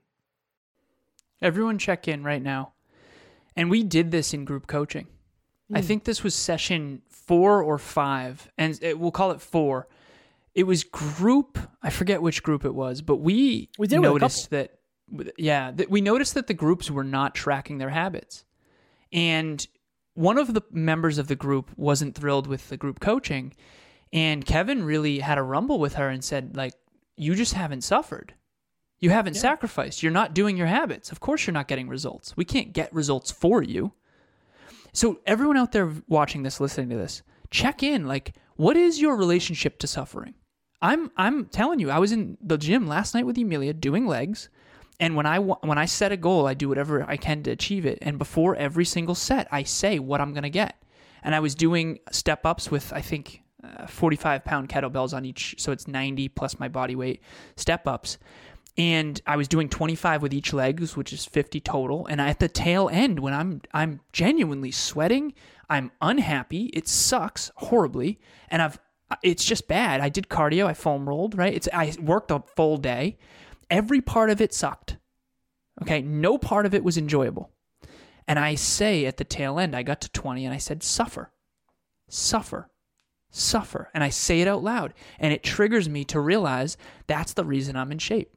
Everyone 1.43 1.79
check 1.79 2.09
in 2.09 2.25
right 2.25 2.43
now. 2.43 2.73
And 3.55 3.69
we 3.69 3.83
did 3.83 4.11
this 4.11 4.33
in 4.33 4.47
group 4.47 4.67
coaching. 4.67 5.07
Mm. 5.71 5.77
I 5.77 5.81
hmm. 5.81 5.87
think 5.87 6.05
this 6.05 6.23
was 6.23 6.35
session 6.35 7.03
four 7.09 7.63
or 7.63 7.79
five, 7.79 8.51
and 8.59 8.79
it, 8.83 8.99
we'll 8.99 9.11
call 9.11 9.31
it 9.31 9.41
four. 9.41 9.89
It 10.55 10.65
was 10.65 10.85
group. 10.85 11.59
I 11.83 11.91
forget 11.91 12.23
which 12.23 12.43
group 12.43 12.65
it 12.65 12.75
was, 12.75 13.03
but 13.03 13.17
we, 13.17 13.71
we 13.79 13.87
did 13.87 14.01
noticed 14.01 14.51
that. 14.51 14.75
Yeah, 15.37 15.73
that 15.73 15.91
we 15.91 16.01
noticed 16.01 16.35
that 16.35 16.47
the 16.47 16.55
groups 16.55 16.89
were 16.89 17.03
not 17.03 17.35
tracking 17.35 17.79
their 17.79 17.91
habits, 17.91 18.45
and 19.13 19.67
one 20.15 20.39
of 20.39 20.55
the 20.55 20.63
members 20.71 21.19
of 21.19 21.27
the 21.27 21.35
group 21.35 21.71
wasn't 21.77 22.15
thrilled 22.15 22.47
with 22.47 22.69
the 22.69 22.77
group 22.77 23.01
coaching, 23.01 23.53
and 24.13 24.45
Kevin 24.45 24.85
really 24.85 25.21
had 25.21 25.39
a 25.39 25.43
rumble 25.43 25.79
with 25.79 25.95
her 25.95 26.09
and 26.09 26.23
said, 26.23 26.57
like, 26.57 26.75
you 27.17 27.35
just 27.35 27.55
haven't 27.55 27.83
suffered. 27.83 28.35
You 28.99 29.11
haven't 29.11 29.35
yeah. 29.35 29.41
sacrificed. 29.41 30.03
You're 30.03 30.13
not 30.13 30.35
doing 30.35 30.57
your 30.57 30.67
habits. 30.67 31.11
Of 31.11 31.21
course, 31.21 31.47
you're 31.47 31.55
not 31.55 31.69
getting 31.69 31.89
results. 31.89 32.37
We 32.37 32.45
can't 32.45 32.73
get 32.73 32.93
results 32.93 33.31
for 33.31 33.63
you. 33.63 33.93
So 34.93 35.21
everyone 35.27 35.57
out 35.57 35.73
there 35.73 35.93
watching 36.09 36.43
this, 36.43 36.61
listening 36.61 36.91
to 36.91 36.97
this, 36.97 37.23
check 37.51 37.83
in. 37.83 38.07
Like, 38.07 38.35
what 38.57 38.77
is 38.77 39.01
your 39.01 39.17
relationship 39.17 39.79
to 39.79 39.87
suffering? 39.87 40.35
I'm 40.83 41.11
I'm 41.17 41.47
telling 41.47 41.79
you, 41.79 41.91
I 41.91 41.99
was 41.99 42.13
in 42.13 42.39
the 42.41 42.57
gym 42.57 42.87
last 42.87 43.15
night 43.15 43.27
with 43.27 43.37
Emilia 43.37 43.75
doing 43.75 44.07
legs, 44.07 44.49
and 44.99 45.15
when 45.15 45.27
I 45.27 45.39
when 45.39 45.79
I 45.79 45.85
set 45.85 46.13
a 46.13 46.17
goal, 46.17 46.47
I 46.47 46.55
do 46.55 46.69
whatever 46.69 47.05
I 47.09 47.17
can 47.17 47.43
to 47.45 47.51
achieve 47.51 47.85
it. 47.85 47.99
And 48.01 48.19
before 48.19 48.57
every 48.57 48.85
single 48.85 49.15
set, 49.15 49.47
I 49.51 49.63
say 49.63 49.99
what 49.99 50.21
I'm 50.21 50.33
gonna 50.33 50.51
get. 50.51 50.83
And 51.23 51.35
I 51.35 51.41
was 51.41 51.55
doing 51.55 51.99
step 52.11 52.47
ups 52.47 52.71
with 52.71 52.93
I 52.95 53.03
think 53.03 53.43
uh, 53.63 53.87
45 53.87 54.43
pound 54.43 54.71
kettlebells 54.71 55.13
on 55.13 55.27
each, 55.27 55.55
so 55.59 55.71
it's 55.71 55.87
90 55.87 56.29
plus 56.29 56.59
my 56.59 56.69
body 56.69 56.97
weight 56.97 57.23
step 57.57 57.87
ups 57.87 58.17
and 58.77 59.21
I 59.27 59.37
was 59.37 59.49
doing 59.49 59.69
25 59.69 60.23
with 60.23 60.33
each 60.33 60.53
legs, 60.53 60.97
which 60.97 61.13
is 61.13 61.25
50 61.25 61.61
total. 61.61 62.07
And 62.07 62.21
at 62.21 62.39
the 62.39 62.49
tail 62.49 62.89
end, 62.93 63.21
when 63.21 63.35
I'm 63.35 63.61
I'm 63.73 64.01
genuinely 64.13 64.71
sweating, 64.71 65.35
I'm 65.69 65.91
unhappy. 66.01 66.71
It 66.73 66.89
sucks 66.89 67.51
horribly, 67.57 68.21
and 68.49 68.63
I've 68.63 68.79
it's 69.23 69.45
just 69.45 69.69
bad. 69.69 70.01
I 70.01 70.09
did 70.09 70.29
cardio, 70.29 70.67
I 70.67 70.75
foam 70.75 71.09
rolled, 71.09 71.37
right? 71.37 71.53
It's 71.53 71.69
I 71.73 71.93
worked 72.01 72.31
a 72.31 72.43
full 72.57 72.77
day. 72.77 73.19
Every 73.71 74.01
part 74.01 74.31
of 74.31 74.41
it 74.41 74.55
sucked. 74.55 74.97
Okay, 75.83 76.03
no 76.03 76.39
part 76.39 76.67
of 76.67 76.75
it 76.75 76.85
was 76.85 76.99
enjoyable. 76.99 77.51
And 78.27 78.39
I 78.39 78.55
say 78.55 79.07
at 79.07 79.17
the 79.17 79.25
tail 79.25 79.59
end, 79.59 79.75
I 79.75 79.83
got 79.83 80.01
to 80.03 80.11
20 80.11 80.45
and 80.45 80.55
I 80.55 80.59
said, 80.59 80.83
suffer, 80.83 81.33
suffer, 82.09 82.71
suffer. 83.31 83.91
And 83.95 84.05
I 84.05 84.11
say 84.11 84.41
it 84.41 84.49
out 84.49 84.63
loud. 84.63 84.95
And 85.19 85.33
it 85.33 85.43
triggers 85.43 85.89
me 85.89 86.05
to 86.05 86.21
realize 86.21 86.77
that's 87.07 87.33
the 87.33 87.45
reason 87.45 87.77
I'm 87.77 87.91
in 87.91 87.99
shape. 87.99 88.37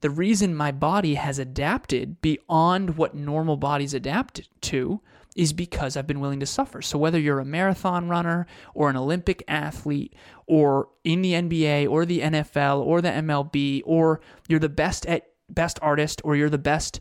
The 0.00 0.10
reason 0.10 0.54
my 0.54 0.72
body 0.72 1.14
has 1.14 1.38
adapted 1.38 2.20
beyond 2.20 2.96
what 2.96 3.14
normal 3.14 3.56
bodies 3.56 3.94
adapt 3.94 4.48
to 4.62 5.00
is 5.34 5.52
because 5.52 5.96
I've 5.96 6.06
been 6.06 6.20
willing 6.20 6.40
to 6.40 6.46
suffer. 6.46 6.82
So 6.82 6.98
whether 6.98 7.18
you're 7.18 7.38
a 7.38 7.44
marathon 7.44 8.08
runner 8.08 8.46
or 8.74 8.90
an 8.90 8.96
Olympic 8.96 9.42
athlete 9.46 10.14
or 10.46 10.88
in 11.04 11.22
the 11.22 11.32
NBA 11.34 11.88
or 11.88 12.04
the 12.04 12.20
NFL 12.20 12.84
or 12.84 13.00
the 13.00 13.10
MLB 13.10 13.82
or 13.84 14.20
you're 14.48 14.58
the 14.58 14.68
best 14.68 15.06
at 15.06 15.28
best 15.48 15.78
artist 15.80 16.20
or 16.24 16.34
you're 16.34 16.50
the 16.50 16.58
best, 16.58 17.00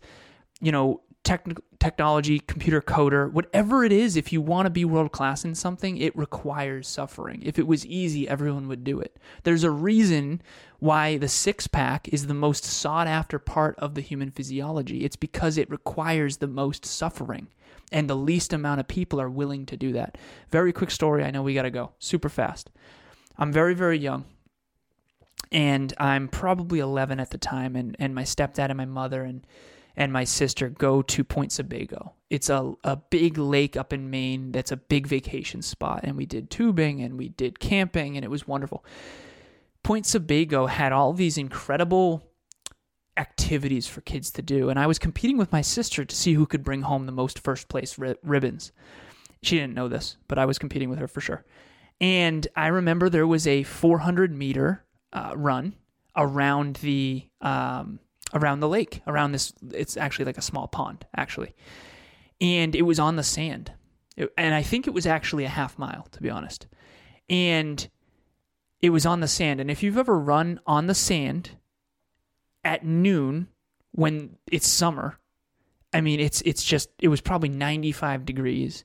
you 0.61 0.71
know, 0.71 1.01
techn- 1.23 1.57
technology 1.79 2.39
computer 2.39 2.81
coder, 2.81 3.31
whatever 3.31 3.83
it 3.83 3.91
is, 3.91 4.15
if 4.15 4.31
you 4.31 4.41
want 4.41 4.65
to 4.65 4.69
be 4.69 4.85
world 4.85 5.11
class 5.11 5.43
in 5.43 5.55
something, 5.55 5.97
it 5.97 6.15
requires 6.15 6.87
suffering. 6.87 7.41
If 7.43 7.59
it 7.59 7.67
was 7.67 7.85
easy, 7.85 8.27
everyone 8.27 8.67
would 8.67 8.83
do 8.83 8.99
it. 8.99 9.17
There's 9.43 9.63
a 9.63 9.71
reason 9.71 10.41
why 10.79 11.17
the 11.17 11.27
six 11.27 11.67
pack 11.67 12.07
is 12.09 12.27
the 12.27 12.33
most 12.33 12.63
sought 12.63 13.07
after 13.07 13.39
part 13.39 13.77
of 13.79 13.95
the 13.95 14.01
human 14.01 14.31
physiology. 14.31 15.03
It's 15.03 15.15
because 15.15 15.57
it 15.57 15.69
requires 15.69 16.37
the 16.37 16.47
most 16.47 16.85
suffering. 16.85 17.47
And 17.91 18.09
the 18.09 18.15
least 18.15 18.51
amount 18.51 18.81
of 18.81 18.87
people 18.87 19.21
are 19.21 19.29
willing 19.29 19.65
to 19.67 19.77
do 19.77 19.93
that. 19.93 20.17
Very 20.49 20.73
quick 20.73 20.91
story. 20.91 21.23
I 21.23 21.31
know 21.31 21.41
we 21.41 21.53
got 21.53 21.61
to 21.61 21.71
go 21.71 21.93
super 21.99 22.29
fast. 22.29 22.69
I'm 23.37 23.53
very, 23.53 23.73
very 23.73 23.97
young 23.97 24.25
and 25.51 25.93
I'm 25.97 26.27
probably 26.27 26.79
11 26.79 27.19
at 27.19 27.29
the 27.29 27.37
time, 27.37 27.75
and, 27.75 27.95
and 27.99 28.13
my 28.13 28.23
stepdad 28.23 28.69
and 28.69 28.77
my 28.77 28.85
mother 28.85 29.23
and 29.23 29.45
and 29.99 30.13
my 30.13 30.25
sister 30.25 30.69
go 30.69 31.01
to 31.01 31.23
Point 31.23 31.51
Sebago. 31.51 32.13
It's 32.29 32.51
a, 32.51 32.73
a 32.83 32.97
big 32.97 33.39
lake 33.39 33.75
up 33.75 33.91
in 33.91 34.11
Maine 34.11 34.51
that's 34.51 34.71
a 34.71 34.77
big 34.77 35.07
vacation 35.07 35.63
spot, 35.63 36.01
and 36.03 36.15
we 36.15 36.27
did 36.27 36.51
tubing 36.51 37.01
and 37.01 37.17
we 37.17 37.29
did 37.29 37.59
camping, 37.59 38.15
and 38.15 38.23
it 38.23 38.29
was 38.29 38.47
wonderful. 38.47 38.85
Point 39.87 40.05
Sebago 40.05 40.65
had 40.65 40.91
all 40.91 41.13
these 41.13 41.37
incredible 41.37 42.21
activities 43.15 43.87
for 43.87 44.01
kids 44.01 44.29
to 44.31 44.41
do, 44.41 44.67
and 44.69 44.77
I 44.77 44.85
was 44.85 44.99
competing 44.99 45.37
with 45.37 45.53
my 45.53 45.61
sister 45.61 46.03
to 46.03 46.13
see 46.13 46.33
who 46.33 46.45
could 46.45 46.61
bring 46.61 46.81
home 46.81 47.05
the 47.05 47.13
most 47.13 47.39
first 47.39 47.69
place 47.69 47.97
ri- 47.97 48.17
ribbons. 48.21 48.73
She 49.41 49.55
didn't 49.55 49.75
know 49.75 49.87
this, 49.87 50.17
but 50.27 50.37
I 50.37 50.43
was 50.43 50.59
competing 50.59 50.89
with 50.89 50.99
her 50.99 51.07
for 51.07 51.21
sure. 51.21 51.45
And 52.01 52.45
I 52.53 52.67
remember 52.67 53.07
there 53.07 53.25
was 53.25 53.47
a 53.47 53.63
400 53.63 54.35
meter 54.35 54.83
uh, 55.13 55.31
run 55.37 55.73
around 56.17 56.75
the 56.81 57.29
um, 57.39 58.01
around 58.33 58.59
the 58.59 58.67
lake, 58.67 59.01
around 59.07 59.31
this. 59.31 59.53
It's 59.73 59.95
actually 59.95 60.25
like 60.25 60.37
a 60.37 60.41
small 60.41 60.67
pond, 60.67 61.05
actually, 61.15 61.55
and 62.41 62.75
it 62.75 62.81
was 62.81 62.99
on 62.99 63.15
the 63.15 63.23
sand, 63.23 63.71
It- 64.17 64.33
and 64.37 64.53
I 64.53 64.63
think 64.63 64.85
it 64.85 64.93
was 64.93 65.05
actually 65.05 65.45
a 65.45 65.47
half 65.49 65.79
mile, 65.79 66.09
to 66.11 66.21
be 66.21 66.29
honest, 66.29 66.67
and 67.29 67.87
it 68.81 68.89
was 68.91 69.05
on 69.05 69.19
the 69.19 69.27
sand. 69.27 69.59
And 69.59 69.71
if 69.71 69.83
you've 69.83 69.97
ever 69.97 70.17
run 70.17 70.59
on 70.65 70.87
the 70.87 70.95
sand 70.95 71.51
at 72.63 72.85
noon 72.85 73.47
when 73.91 74.37
it's 74.51 74.67
summer, 74.67 75.19
I 75.93 76.01
mean, 76.01 76.19
it's 76.19 76.41
it's 76.41 76.63
just 76.63 76.89
it 76.99 77.07
was 77.07 77.21
probably 77.21 77.49
95 77.49 78.25
degrees. 78.25 78.83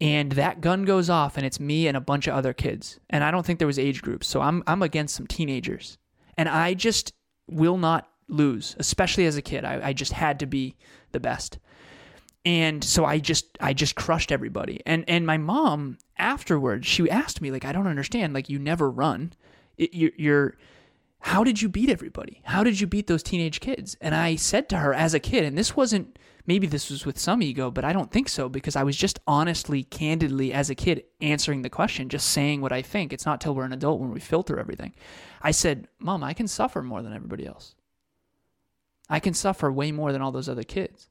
And 0.00 0.32
that 0.32 0.60
gun 0.60 0.84
goes 0.84 1.08
off 1.08 1.36
and 1.36 1.46
it's 1.46 1.58
me 1.58 1.86
and 1.88 1.96
a 1.96 2.02
bunch 2.02 2.26
of 2.26 2.34
other 2.34 2.52
kids. 2.52 3.00
And 3.08 3.24
i 3.24 3.30
don't 3.30 3.46
think 3.46 3.58
there 3.58 3.66
was 3.66 3.78
age 3.78 4.02
groups. 4.02 4.26
So 4.26 4.40
i'm 4.40 4.62
i'm 4.66 4.82
against 4.82 5.14
some 5.14 5.26
teenagers. 5.26 5.98
And 6.36 6.48
i 6.48 6.74
just 6.74 7.12
will 7.48 7.78
not 7.78 8.08
lose 8.28 8.76
especially 8.78 9.26
as 9.26 9.36
a 9.36 9.42
kid. 9.42 9.64
I, 9.64 9.88
I 9.88 9.92
just 9.92 10.12
had 10.12 10.40
to 10.40 10.46
be 10.46 10.76
the 11.12 11.20
best 11.20 11.58
and 12.46 12.82
so 12.82 13.04
i 13.04 13.18
just 13.18 13.58
i 13.60 13.74
just 13.74 13.94
crushed 13.94 14.32
everybody 14.32 14.80
and 14.86 15.04
and 15.08 15.26
my 15.26 15.36
mom 15.36 15.98
afterwards 16.16 16.86
she 16.86 17.10
asked 17.10 17.42
me 17.42 17.50
like 17.50 17.64
i 17.66 17.72
don't 17.72 17.86
understand 17.86 18.32
like 18.32 18.48
you 18.48 18.58
never 18.58 18.90
run 18.90 19.32
it, 19.76 19.92
you're, 19.92 20.12
you're 20.16 20.54
how 21.26 21.42
did 21.42 21.60
you 21.60 21.68
beat 21.68 21.90
everybody? 21.90 22.40
How 22.44 22.62
did 22.62 22.80
you 22.80 22.86
beat 22.86 23.08
those 23.08 23.22
teenage 23.22 23.58
kids? 23.58 23.96
And 24.00 24.14
I 24.14 24.36
said 24.36 24.68
to 24.68 24.78
her 24.78 24.94
as 24.94 25.12
a 25.12 25.18
kid, 25.18 25.44
and 25.44 25.58
this 25.58 25.74
wasn't, 25.74 26.20
maybe 26.46 26.68
this 26.68 26.88
was 26.88 27.04
with 27.04 27.18
some 27.18 27.42
ego, 27.42 27.68
but 27.68 27.84
I 27.84 27.92
don't 27.92 28.12
think 28.12 28.28
so 28.28 28.48
because 28.48 28.76
I 28.76 28.84
was 28.84 28.96
just 28.96 29.18
honestly, 29.26 29.82
candidly, 29.82 30.52
as 30.52 30.70
a 30.70 30.76
kid, 30.76 31.02
answering 31.20 31.62
the 31.62 31.68
question, 31.68 32.08
just 32.08 32.28
saying 32.28 32.60
what 32.60 32.70
I 32.70 32.80
think. 32.80 33.12
It's 33.12 33.26
not 33.26 33.40
till 33.40 33.56
we're 33.56 33.64
an 33.64 33.72
adult 33.72 34.00
when 34.00 34.12
we 34.12 34.20
filter 34.20 34.60
everything. 34.60 34.94
I 35.42 35.50
said, 35.50 35.88
Mom, 35.98 36.22
I 36.22 36.32
can 36.32 36.46
suffer 36.46 36.80
more 36.80 37.02
than 37.02 37.12
everybody 37.12 37.44
else. 37.44 37.74
I 39.08 39.18
can 39.18 39.34
suffer 39.34 39.72
way 39.72 39.90
more 39.90 40.12
than 40.12 40.22
all 40.22 40.32
those 40.32 40.48
other 40.48 40.62
kids. 40.62 41.08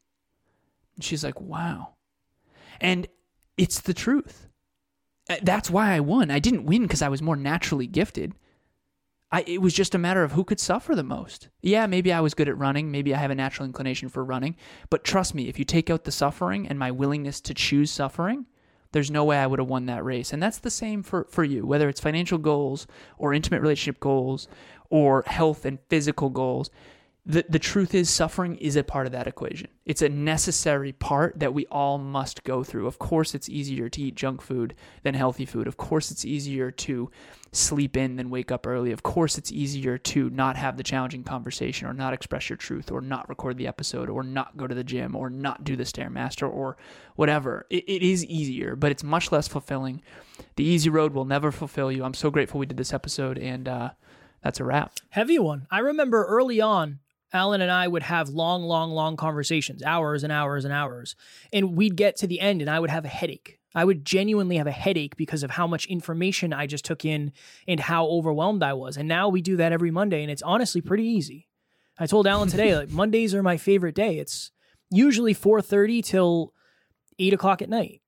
She's 1.01 1.23
like, 1.23 1.39
wow. 1.39 1.93
And 2.79 3.07
it's 3.57 3.79
the 3.81 3.93
truth. 3.93 4.47
Uh, 5.29 5.37
That's 5.41 5.69
why 5.69 5.93
I 5.93 5.99
won. 5.99 6.31
I 6.31 6.39
didn't 6.39 6.65
win 6.65 6.83
because 6.83 7.01
I 7.01 7.09
was 7.09 7.21
more 7.21 7.35
naturally 7.35 7.87
gifted. 7.87 8.33
I, 9.31 9.43
it 9.47 9.61
was 9.61 9.73
just 9.73 9.95
a 9.95 9.97
matter 9.97 10.23
of 10.23 10.33
who 10.33 10.43
could 10.43 10.59
suffer 10.59 10.95
the 10.95 11.03
most. 11.03 11.49
Yeah, 11.61 11.87
maybe 11.87 12.13
I 12.13 12.21
was 12.21 12.33
good 12.33 12.47
at 12.47 12.57
running. 12.57 12.91
Maybe 12.91 13.13
I 13.13 13.17
have 13.17 13.31
a 13.31 13.35
natural 13.35 13.65
inclination 13.65 14.07
for 14.07 14.23
running. 14.23 14.55
But 14.89 15.03
trust 15.03 15.33
me, 15.33 15.49
if 15.49 15.57
you 15.59 15.65
take 15.65 15.89
out 15.89 16.03
the 16.03 16.11
suffering 16.11 16.67
and 16.67 16.77
my 16.77 16.91
willingness 16.91 17.41
to 17.41 17.53
choose 17.53 17.91
suffering, 17.91 18.45
there's 18.91 19.11
no 19.11 19.25
way 19.25 19.37
I 19.37 19.47
would 19.47 19.59
have 19.59 19.67
won 19.67 19.87
that 19.87 20.05
race. 20.05 20.31
And 20.31 20.41
that's 20.41 20.59
the 20.59 20.69
same 20.69 21.03
for, 21.03 21.27
for 21.29 21.43
you, 21.43 21.65
whether 21.65 21.89
it's 21.89 21.99
financial 21.99 22.37
goals 22.37 22.87
or 23.17 23.33
intimate 23.33 23.61
relationship 23.61 23.99
goals 23.99 24.47
or 24.89 25.23
health 25.27 25.65
and 25.65 25.79
physical 25.89 26.29
goals. 26.29 26.69
The, 27.27 27.43
the 27.49 27.57
truth 27.57 27.95
is, 27.95 28.07
suffering 28.07 28.55
is 28.57 28.75
a 28.75 28.83
part 28.83 29.07
of 29.07 29.11
that 29.13 29.25
equation. 29.25 29.69
It's 29.83 30.03
a 30.03 30.09
necessary 30.09 30.91
part 30.91 31.39
that 31.39 31.55
we 31.55 31.65
all 31.67 31.97
must 31.97 32.43
go 32.43 32.63
through. 32.63 32.85
Of 32.85 32.99
course, 32.99 33.33
it's 33.33 33.49
easier 33.49 33.89
to 33.89 34.01
eat 34.01 34.13
junk 34.13 34.43
food 34.43 34.75
than 35.01 35.15
healthy 35.15 35.45
food. 35.45 35.65
Of 35.65 35.75
course, 35.75 36.11
it's 36.11 36.23
easier 36.23 36.69
to 36.69 37.09
sleep 37.51 37.97
in 37.97 38.17
than 38.17 38.29
wake 38.29 38.51
up 38.51 38.67
early. 38.67 38.91
Of 38.91 39.01
course, 39.01 39.39
it's 39.39 39.51
easier 39.51 39.97
to 39.97 40.29
not 40.29 40.55
have 40.55 40.77
the 40.77 40.83
challenging 40.83 41.23
conversation 41.23 41.87
or 41.87 41.93
not 41.93 42.13
express 42.13 42.47
your 42.47 42.57
truth 42.57 42.91
or 42.91 43.01
not 43.01 43.27
record 43.27 43.57
the 43.57 43.65
episode 43.67 44.07
or 44.07 44.21
not 44.21 44.55
go 44.55 44.67
to 44.67 44.75
the 44.75 44.83
gym 44.83 45.15
or 45.15 45.31
not 45.31 45.63
do 45.63 45.75
the 45.75 45.83
Stairmaster 45.83 46.47
or 46.47 46.77
whatever. 47.15 47.65
It, 47.71 47.85
it 47.87 48.03
is 48.03 48.23
easier, 48.25 48.75
but 48.75 48.91
it's 48.91 49.03
much 49.03 49.31
less 49.31 49.47
fulfilling. 49.47 50.03
The 50.57 50.63
easy 50.63 50.91
road 50.91 51.13
will 51.13 51.25
never 51.25 51.51
fulfill 51.51 51.91
you. 51.91 52.03
I'm 52.03 52.13
so 52.13 52.29
grateful 52.29 52.59
we 52.59 52.67
did 52.67 52.77
this 52.77 52.93
episode, 52.93 53.39
and 53.39 53.67
uh, 53.67 53.89
that's 54.43 54.59
a 54.59 54.63
wrap. 54.63 54.93
Heavy 55.09 55.39
one. 55.39 55.65
I 55.71 55.79
remember 55.79 56.25
early 56.25 56.61
on, 56.61 56.99
Alan 57.33 57.61
and 57.61 57.71
I 57.71 57.87
would 57.87 58.03
have 58.03 58.29
long, 58.29 58.63
long, 58.63 58.91
long 58.91 59.17
conversations, 59.17 59.83
hours 59.83 60.23
and 60.23 60.31
hours 60.31 60.63
and 60.65 60.73
hours. 60.73 61.15
And 61.51 61.75
we'd 61.75 61.95
get 61.95 62.15
to 62.17 62.27
the 62.27 62.39
end 62.39 62.61
and 62.61 62.69
I 62.69 62.79
would 62.79 62.89
have 62.89 63.05
a 63.05 63.09
headache. 63.09 63.59
I 63.73 63.83
would 63.83 64.05
genuinely 64.05 64.55
have 64.57 64.67
a 64.67 64.71
headache 64.71 65.17
because 65.17 65.43
of 65.43 65.51
how 65.51 65.67
much 65.67 65.85
information 65.87 66.53
I 66.53 66.65
just 66.65 66.85
took 66.85 67.03
in 67.03 67.33
and 67.67 67.79
how 67.79 68.05
overwhelmed 68.07 68.63
I 68.63 68.73
was. 68.73 68.95
And 68.95 69.09
now 69.09 69.27
we 69.27 69.41
do 69.41 69.57
that 69.57 69.73
every 69.73 69.91
Monday 69.91 70.21
and 70.21 70.31
it's 70.31 70.41
honestly 70.41 70.81
pretty 70.81 71.03
easy. 71.03 71.47
I 71.97 72.07
told 72.07 72.27
Alan 72.27 72.49
today, 72.49 72.75
like 72.75 72.89
Mondays 72.91 73.33
are 73.33 73.43
my 73.43 73.57
favorite 73.57 73.95
day. 73.95 74.17
It's 74.17 74.51
usually 74.89 75.33
4:30 75.33 76.03
till 76.03 76.53
eight 77.19 77.33
o'clock 77.33 77.61
at 77.61 77.69
night. 77.69 78.01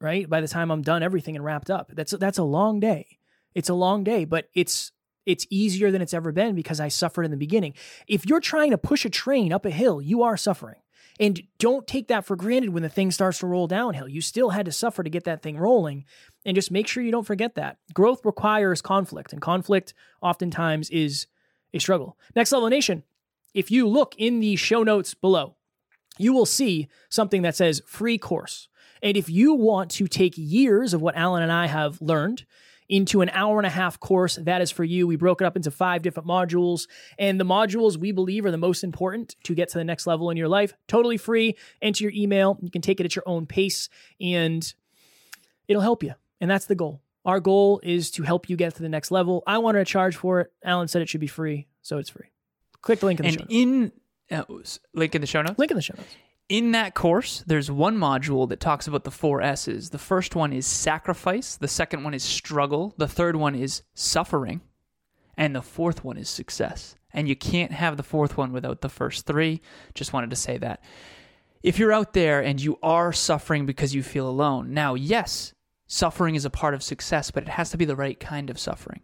Right? 0.00 0.28
By 0.28 0.40
the 0.40 0.48
time 0.48 0.70
I'm 0.70 0.82
done 0.82 1.02
everything 1.02 1.34
and 1.34 1.44
wrapped 1.44 1.70
up. 1.70 1.90
That's 1.94 2.12
that's 2.12 2.38
a 2.38 2.44
long 2.44 2.80
day. 2.80 3.18
It's 3.54 3.68
a 3.68 3.74
long 3.74 4.04
day, 4.04 4.24
but 4.24 4.48
it's 4.54 4.92
it's 5.26 5.46
easier 5.50 5.90
than 5.90 6.02
it's 6.02 6.14
ever 6.14 6.32
been 6.32 6.54
because 6.54 6.80
I 6.80 6.88
suffered 6.88 7.24
in 7.24 7.30
the 7.30 7.36
beginning. 7.36 7.74
If 8.06 8.26
you're 8.26 8.40
trying 8.40 8.70
to 8.70 8.78
push 8.78 9.04
a 9.04 9.10
train 9.10 9.52
up 9.52 9.64
a 9.64 9.70
hill, 9.70 10.00
you 10.00 10.22
are 10.22 10.36
suffering. 10.36 10.76
And 11.20 11.42
don't 11.58 11.86
take 11.86 12.08
that 12.08 12.24
for 12.24 12.34
granted 12.34 12.70
when 12.70 12.82
the 12.82 12.88
thing 12.88 13.10
starts 13.10 13.38
to 13.38 13.46
roll 13.46 13.68
downhill. 13.68 14.08
You 14.08 14.20
still 14.20 14.50
had 14.50 14.66
to 14.66 14.72
suffer 14.72 15.02
to 15.02 15.10
get 15.10 15.24
that 15.24 15.42
thing 15.42 15.56
rolling. 15.56 16.04
And 16.44 16.56
just 16.56 16.72
make 16.72 16.88
sure 16.88 17.02
you 17.02 17.12
don't 17.12 17.26
forget 17.26 17.54
that. 17.54 17.78
Growth 17.94 18.24
requires 18.24 18.82
conflict, 18.82 19.32
and 19.32 19.40
conflict 19.40 19.94
oftentimes 20.20 20.90
is 20.90 21.26
a 21.72 21.78
struggle. 21.78 22.18
Next 22.34 22.52
Level 22.52 22.68
Nation, 22.68 23.04
if 23.54 23.70
you 23.70 23.86
look 23.86 24.14
in 24.18 24.40
the 24.40 24.56
show 24.56 24.82
notes 24.82 25.14
below, 25.14 25.54
you 26.18 26.32
will 26.32 26.46
see 26.46 26.88
something 27.08 27.42
that 27.42 27.56
says 27.56 27.82
free 27.86 28.18
course. 28.18 28.68
And 29.02 29.16
if 29.16 29.28
you 29.28 29.54
want 29.54 29.90
to 29.92 30.06
take 30.06 30.34
years 30.36 30.94
of 30.94 31.02
what 31.02 31.16
Alan 31.16 31.42
and 31.42 31.52
I 31.52 31.66
have 31.66 32.00
learned 32.00 32.44
into 32.88 33.22
an 33.22 33.30
hour 33.30 33.58
and 33.58 33.66
a 33.66 33.70
half 33.70 33.98
course, 33.98 34.36
that 34.36 34.60
is 34.60 34.70
for 34.70 34.84
you. 34.84 35.06
We 35.06 35.16
broke 35.16 35.40
it 35.40 35.44
up 35.44 35.56
into 35.56 35.70
five 35.70 36.02
different 36.02 36.28
modules, 36.28 36.86
and 37.18 37.40
the 37.40 37.44
modules 37.44 37.96
we 37.96 38.12
believe 38.12 38.44
are 38.44 38.50
the 38.50 38.58
most 38.58 38.84
important 38.84 39.36
to 39.44 39.54
get 39.54 39.68
to 39.70 39.78
the 39.78 39.84
next 39.84 40.06
level 40.06 40.30
in 40.30 40.36
your 40.36 40.48
life. 40.48 40.74
Totally 40.88 41.16
free. 41.16 41.56
Enter 41.80 42.04
your 42.04 42.12
email. 42.14 42.58
You 42.60 42.70
can 42.70 42.82
take 42.82 43.00
it 43.00 43.04
at 43.04 43.16
your 43.16 43.22
own 43.26 43.46
pace, 43.46 43.88
and 44.20 44.74
it'll 45.68 45.82
help 45.82 46.02
you. 46.02 46.14
And 46.40 46.50
that's 46.50 46.66
the 46.66 46.74
goal. 46.74 47.00
Our 47.24 47.40
goal 47.40 47.80
is 47.82 48.10
to 48.12 48.22
help 48.22 48.50
you 48.50 48.56
get 48.56 48.74
to 48.74 48.82
the 48.82 48.88
next 48.90 49.10
level. 49.10 49.42
I 49.46 49.56
wanted 49.58 49.78
to 49.78 49.86
charge 49.86 50.16
for 50.16 50.40
it. 50.40 50.52
Alan 50.62 50.88
said 50.88 51.00
it 51.00 51.08
should 51.08 51.22
be 51.22 51.26
free, 51.26 51.68
so 51.80 51.96
it's 51.96 52.10
free. 52.10 52.26
Click 52.82 53.00
the 53.00 53.06
link 53.06 53.20
in 53.20 53.24
the 53.26 53.32
show 53.32 53.40
And 53.50 53.80
notes. 53.80 53.92
in 54.30 54.76
uh, 54.78 54.78
link 54.92 55.14
in 55.14 55.20
the 55.22 55.26
show 55.26 55.40
notes. 55.40 55.58
Link 55.58 55.70
in 55.70 55.76
the 55.76 55.82
show 55.82 55.94
notes. 55.96 56.14
In 56.48 56.72
that 56.72 56.94
course, 56.94 57.42
there's 57.46 57.70
one 57.70 57.96
module 57.96 58.48
that 58.50 58.60
talks 58.60 58.86
about 58.86 59.04
the 59.04 59.10
four 59.10 59.40
S's. 59.40 59.90
The 59.90 59.98
first 59.98 60.36
one 60.36 60.52
is 60.52 60.66
sacrifice, 60.66 61.56
the 61.56 61.68
second 61.68 62.04
one 62.04 62.12
is 62.12 62.22
struggle, 62.22 62.94
the 62.98 63.08
third 63.08 63.34
one 63.36 63.54
is 63.54 63.82
suffering, 63.94 64.60
and 65.38 65.56
the 65.56 65.62
fourth 65.62 66.04
one 66.04 66.18
is 66.18 66.28
success. 66.28 66.96
And 67.14 67.28
you 67.28 67.36
can't 67.36 67.72
have 67.72 67.96
the 67.96 68.02
fourth 68.02 68.36
one 68.36 68.52
without 68.52 68.82
the 68.82 68.88
first 68.90 69.24
three. 69.24 69.62
Just 69.94 70.12
wanted 70.12 70.30
to 70.30 70.36
say 70.36 70.58
that. 70.58 70.82
If 71.62 71.78
you're 71.78 71.92
out 71.92 72.12
there 72.12 72.42
and 72.42 72.60
you 72.60 72.78
are 72.82 73.12
suffering 73.12 73.64
because 73.64 73.94
you 73.94 74.02
feel 74.02 74.28
alone, 74.28 74.74
now, 74.74 74.94
yes, 74.94 75.54
suffering 75.86 76.34
is 76.34 76.44
a 76.44 76.50
part 76.50 76.74
of 76.74 76.82
success, 76.82 77.30
but 77.30 77.44
it 77.44 77.48
has 77.50 77.70
to 77.70 77.78
be 77.78 77.86
the 77.86 77.96
right 77.96 78.20
kind 78.20 78.50
of 78.50 78.58
suffering. 78.58 79.00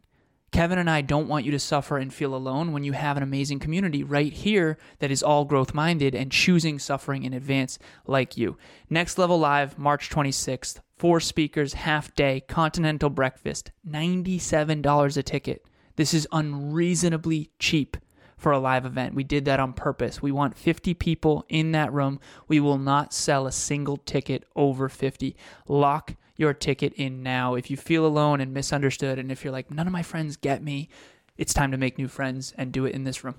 Kevin 0.52 0.78
and 0.78 0.90
I 0.90 1.00
don't 1.00 1.28
want 1.28 1.44
you 1.44 1.52
to 1.52 1.58
suffer 1.58 1.96
and 1.96 2.12
feel 2.12 2.34
alone 2.34 2.72
when 2.72 2.82
you 2.82 2.92
have 2.92 3.16
an 3.16 3.22
amazing 3.22 3.60
community 3.60 4.02
right 4.02 4.32
here 4.32 4.78
that 4.98 5.10
is 5.10 5.22
all 5.22 5.44
growth 5.44 5.74
minded 5.74 6.14
and 6.14 6.32
choosing 6.32 6.78
suffering 6.78 7.22
in 7.22 7.32
advance 7.32 7.78
like 8.06 8.36
you. 8.36 8.56
Next 8.88 9.16
Level 9.16 9.38
Live, 9.38 9.78
March 9.78 10.10
26th, 10.10 10.80
four 10.96 11.20
speakers, 11.20 11.74
half 11.74 12.14
day, 12.14 12.40
continental 12.40 13.10
breakfast, 13.10 13.70
$97 13.88 15.16
a 15.16 15.22
ticket. 15.22 15.64
This 15.96 16.12
is 16.12 16.26
unreasonably 16.32 17.50
cheap 17.58 17.96
for 18.36 18.52
a 18.52 18.58
live 18.58 18.86
event. 18.86 19.14
We 19.14 19.22
did 19.22 19.44
that 19.44 19.60
on 19.60 19.74
purpose. 19.74 20.22
We 20.22 20.32
want 20.32 20.56
50 20.56 20.94
people 20.94 21.44
in 21.48 21.72
that 21.72 21.92
room. 21.92 22.18
We 22.48 22.58
will 22.58 22.78
not 22.78 23.12
sell 23.12 23.46
a 23.46 23.52
single 23.52 23.98
ticket 23.98 24.44
over 24.56 24.88
50. 24.88 25.36
Lock 25.68 26.16
your 26.40 26.55
ticket 26.55 26.94
in 26.94 27.22
now. 27.22 27.55
If 27.55 27.70
you 27.70 27.76
feel 27.76 28.07
alone 28.07 28.40
and 28.40 28.53
misunderstood, 28.53 29.18
and 29.18 29.31
if 29.31 29.44
you're 29.44 29.53
like, 29.53 29.70
none 29.70 29.87
of 29.87 29.92
my 29.92 30.03
friends 30.03 30.37
get 30.37 30.62
me, 30.62 30.88
it's 31.37 31.55
time 31.55 31.70
to 31.70 31.76
make 31.76 31.98
new 31.98 32.09
friends 32.09 32.53
and 32.57 32.72
do 32.72 32.87
it 32.87 32.94
in 32.94 33.05
this 33.05 33.22
room. 33.22 33.37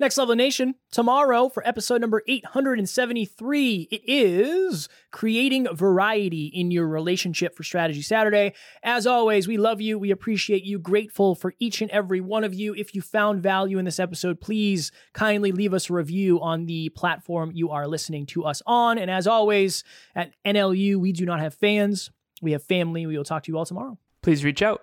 Next 0.00 0.16
Level 0.16 0.36
Nation, 0.36 0.76
tomorrow 0.92 1.48
for 1.48 1.66
episode 1.66 2.00
number 2.00 2.22
873, 2.28 3.88
it 3.90 4.00
is 4.06 4.88
creating 5.10 5.66
variety 5.74 6.46
in 6.46 6.70
your 6.70 6.86
relationship 6.86 7.56
for 7.56 7.64
Strategy 7.64 8.02
Saturday. 8.02 8.54
As 8.84 9.08
always, 9.08 9.48
we 9.48 9.56
love 9.56 9.80
you. 9.80 9.98
We 9.98 10.12
appreciate 10.12 10.62
you. 10.62 10.78
Grateful 10.78 11.34
for 11.34 11.52
each 11.58 11.82
and 11.82 11.90
every 11.90 12.20
one 12.20 12.44
of 12.44 12.54
you. 12.54 12.76
If 12.76 12.94
you 12.94 13.02
found 13.02 13.42
value 13.42 13.76
in 13.78 13.86
this 13.86 13.98
episode, 13.98 14.40
please 14.40 14.92
kindly 15.14 15.50
leave 15.50 15.74
us 15.74 15.90
a 15.90 15.94
review 15.94 16.40
on 16.40 16.66
the 16.66 16.90
platform 16.90 17.50
you 17.52 17.70
are 17.70 17.88
listening 17.88 18.26
to 18.26 18.44
us 18.44 18.62
on. 18.66 18.98
And 18.98 19.10
as 19.10 19.26
always, 19.26 19.82
at 20.14 20.30
NLU, 20.46 20.94
we 20.94 21.10
do 21.10 21.26
not 21.26 21.40
have 21.40 21.54
fans, 21.54 22.12
we 22.40 22.52
have 22.52 22.62
family. 22.62 23.04
We 23.04 23.16
will 23.16 23.24
talk 23.24 23.42
to 23.42 23.50
you 23.50 23.58
all 23.58 23.66
tomorrow. 23.66 23.98
Please 24.22 24.44
reach 24.44 24.62
out. 24.62 24.82